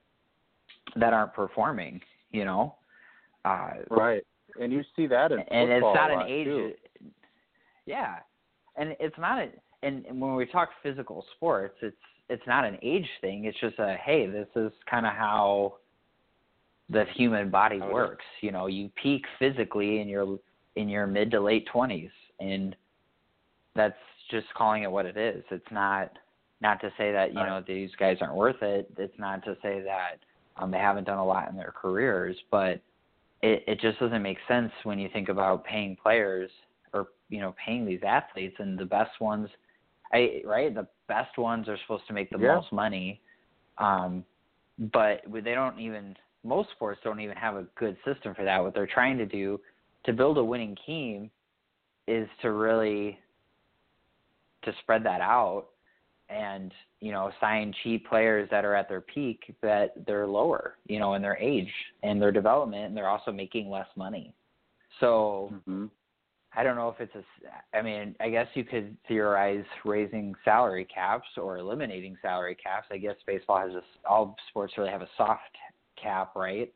that 0.94 1.12
aren't 1.12 1.35
performing. 1.35 2.00
You 2.31 2.44
know. 2.44 2.76
Uh, 3.44 3.70
right, 3.90 4.22
and 4.61 4.72
you 4.72 4.85
see 4.94 5.09
that 5.09 5.33
in 5.33 5.40
and 5.40 5.70
it's 5.70 5.83
not 5.83 6.12
an 6.12 6.28
age. 6.28 6.46
Too. 6.46 6.72
Yeah, 7.87 8.18
and 8.76 8.96
it's 9.00 9.18
not 9.18 9.38
a. 9.38 9.48
And 9.85 10.04
when 10.20 10.37
we 10.37 10.46
talk 10.46 10.70
physical 10.82 11.24
sports, 11.37 11.76
it's 11.82 11.96
it's 12.28 12.46
not 12.46 12.64
an 12.64 12.78
age 12.82 13.08
thing. 13.20 13.44
It's 13.44 13.58
just 13.61 13.78
a 13.78 13.96
hey, 14.04 14.26
this 14.26 14.48
is 14.56 14.72
kind 14.88 15.06
of 15.06 15.12
how 15.12 15.74
the 16.88 17.04
human 17.14 17.50
body 17.50 17.80
works. 17.80 18.24
You 18.40 18.52
know, 18.52 18.66
you 18.66 18.90
peak 19.00 19.24
physically 19.38 20.00
in 20.00 20.08
your 20.08 20.38
in 20.76 20.88
your 20.88 21.06
mid 21.06 21.30
to 21.32 21.40
late 21.40 21.66
twenties, 21.72 22.11
and 22.40 22.76
that's 23.74 23.98
just 24.30 24.46
calling 24.54 24.82
it 24.85 24.90
what 24.90 25.06
it 25.06 25.16
is. 25.16 25.42
It's 25.50 25.70
not 25.70 26.12
not 26.61 26.80
to 26.80 26.92
say 26.96 27.12
that 27.12 27.30
you 27.30 27.40
know 27.40 27.62
these 27.66 27.90
guys 27.98 28.18
aren't 28.20 28.37
worth 28.37 28.62
it. 28.62 28.90
It's 28.96 29.18
not 29.18 29.44
to 29.44 29.56
say 29.62 29.82
that 29.82 30.18
um, 30.56 30.70
they 30.70 30.78
haven't 30.78 31.04
done 31.04 31.18
a 31.18 31.26
lot 31.26 31.50
in 31.50 31.56
their 31.56 31.74
careers, 31.76 32.37
but 32.50 32.80
it 33.42 33.64
it 33.66 33.80
just 33.80 33.98
doesn't 33.98 34.22
make 34.22 34.38
sense 34.48 34.70
when 34.85 34.98
you 34.98 35.08
think 35.12 35.28
about 35.28 35.64
paying 35.64 35.96
players 35.96 36.50
or 36.92 37.09
you 37.28 37.40
know 37.40 37.55
paying 37.64 37.85
these 37.87 38.00
athletes 38.07 38.57
and 38.59 38.78
the 38.78 38.85
best 38.85 39.20
ones. 39.20 39.48
I 40.12 40.42
right 40.44 40.74
the 40.74 40.87
best 41.09 41.38
ones 41.38 41.68
are 41.68 41.78
supposed 41.83 42.07
to 42.09 42.12
make 42.12 42.31
the 42.31 42.38
yeah. 42.38 42.57
most 42.57 42.72
money, 42.72 43.20
um, 43.78 44.24
but 44.92 45.22
they 45.33 45.55
don't 45.55 45.78
even 45.78 46.16
most 46.44 46.70
sports 46.70 47.00
don't 47.05 47.20
even 47.20 47.37
have 47.37 47.57
a 47.57 47.66
good 47.76 47.96
system 48.05 48.35
for 48.35 48.44
that. 48.44 48.62
What 48.62 48.74
they're 48.74 48.87
trying 48.87 49.18
to 49.18 49.26
do 49.26 49.61
to 50.05 50.12
build 50.12 50.38
a 50.38 50.44
winning 50.44 50.76
team 50.85 51.31
is 52.09 52.28
to 52.42 52.50
really 52.50 53.18
to 54.64 54.72
spread 54.83 55.05
that 55.05 55.20
out 55.20 55.66
and 56.28 56.72
you 57.00 57.12
know 57.12 57.31
sign 57.40 57.74
cheap 57.83 58.09
players 58.09 58.48
that 58.50 58.64
are 58.64 58.74
at 58.74 58.88
their 58.88 59.00
peak 59.00 59.55
that 59.62 59.92
they're 60.07 60.26
lower 60.26 60.78
you 60.87 60.98
know 60.98 61.14
in 61.14 61.22
their 61.22 61.37
age 61.37 61.70
and 62.02 62.20
their 62.20 62.33
development 62.33 62.87
and 62.87 62.96
they're 62.96 63.09
also 63.09 63.31
making 63.31 63.68
less 63.68 63.87
money 63.96 64.35
so 65.00 65.52
mm-hmm. 65.52 65.87
I 66.56 66.62
don't 66.62 66.76
know 66.76 66.88
if 66.88 67.00
it's 67.00 67.14
a 67.14 67.76
i 67.76 67.82
mean 67.82 68.14
i 68.20 68.28
guess 68.28 68.46
you 68.54 68.64
could 68.64 68.96
theorize 69.08 69.64
raising 69.84 70.34
salary 70.44 70.86
caps 70.92 71.28
or 71.36 71.58
eliminating 71.58 72.16
salary 72.22 72.56
caps 72.62 72.86
i 72.90 72.98
guess 72.98 73.16
baseball 73.26 73.58
has 73.58 73.72
a 73.72 73.82
all 74.08 74.36
sports 74.48 74.74
really 74.76 74.90
have 74.90 75.02
a 75.02 75.08
soft 75.16 75.56
cap 76.00 76.32
right 76.36 76.72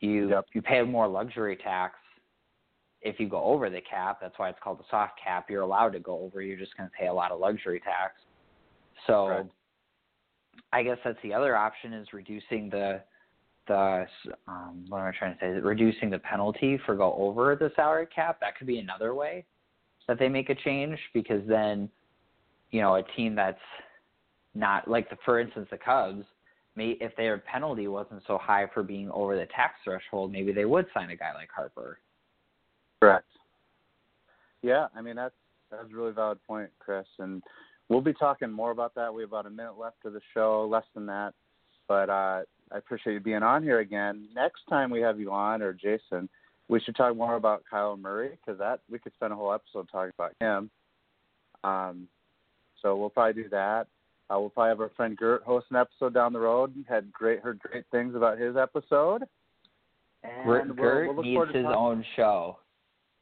you 0.00 0.30
yep. 0.30 0.46
you 0.52 0.62
pay 0.62 0.82
more 0.82 1.08
luxury 1.08 1.56
tax 1.56 1.96
if 3.06 3.20
you 3.20 3.28
go 3.28 3.42
over 3.42 3.70
the 3.70 3.80
cap, 3.80 4.18
that's 4.20 4.36
why 4.36 4.48
it's 4.48 4.58
called 4.62 4.80
the 4.80 4.84
soft 4.90 5.12
cap. 5.22 5.46
You're 5.48 5.62
allowed 5.62 5.90
to 5.90 6.00
go 6.00 6.18
over. 6.20 6.42
You're 6.42 6.58
just 6.58 6.76
going 6.76 6.88
to 6.88 6.96
pay 6.96 7.06
a 7.06 7.12
lot 7.12 7.30
of 7.30 7.38
luxury 7.38 7.80
tax. 7.80 8.14
So, 9.06 9.28
right. 9.28 9.46
I 10.72 10.82
guess 10.82 10.98
that's 11.04 11.18
the 11.22 11.32
other 11.32 11.56
option 11.56 11.92
is 11.92 12.08
reducing 12.12 12.68
the 12.68 13.02
the 13.66 14.06
um, 14.48 14.84
what 14.88 14.98
am 14.98 15.06
I 15.06 15.12
trying 15.18 15.34
to 15.34 15.40
say? 15.40 15.48
Reducing 15.48 16.10
the 16.10 16.18
penalty 16.18 16.78
for 16.86 16.94
go 16.94 17.14
over 17.14 17.56
the 17.56 17.70
salary 17.76 18.06
cap. 18.14 18.38
That 18.40 18.56
could 18.56 18.66
be 18.66 18.78
another 18.78 19.14
way 19.14 19.44
that 20.08 20.18
they 20.18 20.28
make 20.28 20.50
a 20.50 20.54
change 20.54 20.98
because 21.12 21.42
then, 21.48 21.88
you 22.70 22.80
know, 22.80 22.96
a 22.96 23.02
team 23.16 23.34
that's 23.34 23.58
not 24.54 24.88
like 24.88 25.10
the 25.10 25.16
for 25.24 25.40
instance 25.40 25.68
the 25.70 25.78
Cubs 25.78 26.24
may 26.76 26.96
if 27.00 27.14
their 27.16 27.38
penalty 27.38 27.88
wasn't 27.88 28.22
so 28.26 28.38
high 28.38 28.66
for 28.72 28.82
being 28.82 29.10
over 29.10 29.36
the 29.36 29.46
tax 29.46 29.74
threshold, 29.84 30.32
maybe 30.32 30.52
they 30.52 30.64
would 30.64 30.86
sign 30.94 31.10
a 31.10 31.16
guy 31.16 31.32
like 31.34 31.50
Harper 31.54 31.98
Correct. 33.00 33.26
Yeah, 34.62 34.86
I 34.96 35.02
mean 35.02 35.16
that's 35.16 35.34
that's 35.70 35.90
a 35.92 35.96
really 35.96 36.12
valid 36.12 36.38
point, 36.46 36.70
Chris, 36.78 37.06
and 37.18 37.42
we'll 37.88 38.00
be 38.00 38.14
talking 38.14 38.50
more 38.50 38.70
about 38.70 38.94
that. 38.94 39.12
We 39.12 39.22
have 39.22 39.30
about 39.30 39.46
a 39.46 39.50
minute 39.50 39.78
left 39.78 40.04
of 40.04 40.12
the 40.12 40.20
show, 40.32 40.66
less 40.70 40.84
than 40.94 41.06
that, 41.06 41.34
but 41.88 42.08
uh, 42.08 42.42
I 42.72 42.78
appreciate 42.78 43.14
you 43.14 43.20
being 43.20 43.42
on 43.42 43.62
here 43.62 43.80
again. 43.80 44.28
Next 44.34 44.60
time 44.68 44.90
we 44.90 45.00
have 45.00 45.20
you 45.20 45.32
on, 45.32 45.62
or 45.62 45.72
Jason, 45.72 46.28
we 46.68 46.80
should 46.80 46.96
talk 46.96 47.16
more 47.16 47.36
about 47.36 47.62
Kyler 47.72 47.98
Murray 47.98 48.38
because 48.44 48.58
that 48.58 48.80
we 48.90 48.98
could 48.98 49.12
spend 49.14 49.32
a 49.32 49.36
whole 49.36 49.52
episode 49.52 49.88
talking 49.90 50.12
about 50.18 50.32
him. 50.40 50.70
Um, 51.62 52.08
so 52.82 52.96
we'll 52.96 53.10
probably 53.10 53.42
do 53.42 53.48
that. 53.50 53.86
Uh, 54.28 54.40
we'll 54.40 54.50
probably 54.50 54.70
have 54.70 54.80
our 54.80 54.90
friend 54.96 55.16
Gert 55.16 55.44
host 55.44 55.66
an 55.70 55.76
episode 55.76 56.14
down 56.14 56.32
the 56.32 56.40
road. 56.40 56.74
Had 56.88 57.12
great 57.12 57.40
heard 57.40 57.60
great 57.60 57.84
things 57.92 58.14
about 58.16 58.38
his 58.38 58.56
episode. 58.56 59.22
And 60.24 60.76
Gert, 60.76 61.06
we'll, 61.06 61.14
we'll 61.14 61.24
needs 61.24 61.54
his 61.54 61.64
talking. 61.64 61.78
own 61.78 62.04
show. 62.16 62.58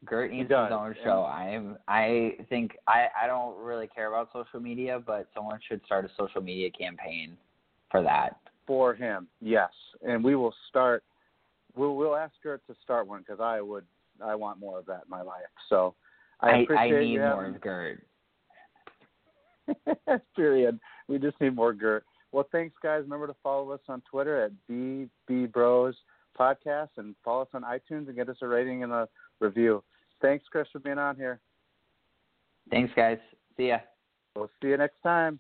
Gert 0.07 0.31
needs 0.31 0.49
his 0.49 0.59
own 0.71 0.95
show. 1.05 1.25
I'm 1.25 1.77
I 1.89 2.37
think 2.49 2.77
I 2.87 3.07
I 3.23 3.27
don't 3.27 3.59
really 3.59 3.87
care 3.87 4.09
about 4.09 4.31
social 4.33 4.61
media, 4.61 5.03
but 5.05 5.29
someone 5.35 5.59
should 5.69 5.83
start 5.85 6.07
a 6.07 6.11
social 6.19 6.41
media 6.41 6.71
campaign 6.71 7.37
for 7.91 8.03
that. 8.03 8.37
For 8.67 8.95
him, 8.95 9.29
yes, 9.41 9.71
and 10.03 10.25
we 10.25 10.37
will 10.37 10.55
start. 10.69 11.05
We'll 11.77 11.97
we'll 11.97 12.17
ask 12.17 12.33
Gert 12.43 12.63
to 12.67 12.75
start 12.83 13.07
one 13.07 13.21
because 13.21 13.41
I 13.41 13.61
would 13.61 13.85
I 14.25 14.35
want 14.35 14.59
more 14.59 14.79
of 14.79 14.87
that 14.87 15.03
in 15.05 15.11
my 15.11 15.23
life. 15.23 15.43
So 15.69 15.95
I, 16.41 16.65
I 16.71 16.75
I 16.75 16.91
need 16.91 17.19
more 17.19 17.43
having... 17.43 17.55
of 17.57 17.61
Gert. 17.61 18.03
Period. 20.37 20.79
We 21.09 21.19
just 21.19 21.41
need 21.41 21.55
more 21.55 21.73
Gert. 21.73 22.05
Well, 22.33 22.49
thanks, 22.51 22.75
guys. 22.83 23.03
Remember 23.03 23.27
to 23.27 23.37
follow 23.43 23.71
us 23.71 23.81
on 23.89 24.03
Twitter 24.11 24.45
at 24.45 24.53
BB 24.71 25.53
Bros 25.53 25.95
Podcast 26.39 26.89
and 26.97 27.15
follow 27.25 27.43
us 27.43 27.49
on 27.55 27.63
iTunes 27.63 28.09
and 28.09 28.17
get 28.17 28.29
us 28.29 28.37
a 28.43 28.49
rating 28.49 28.83
and 28.83 28.93
a 28.93 29.09
review. 29.41 29.85
Thanks, 30.21 30.45
Chris, 30.51 30.67
for 30.73 30.81
being 30.81 30.99
on 30.99 31.17
here. 31.17 31.41
Thanks, 32.71 32.93
guys. 32.97 33.19
See 33.57 33.69
ya. 33.69 33.79
We'll 34.35 34.51
see 34.61 34.69
you 34.69 34.77
next 34.77 35.01
time. 35.03 35.39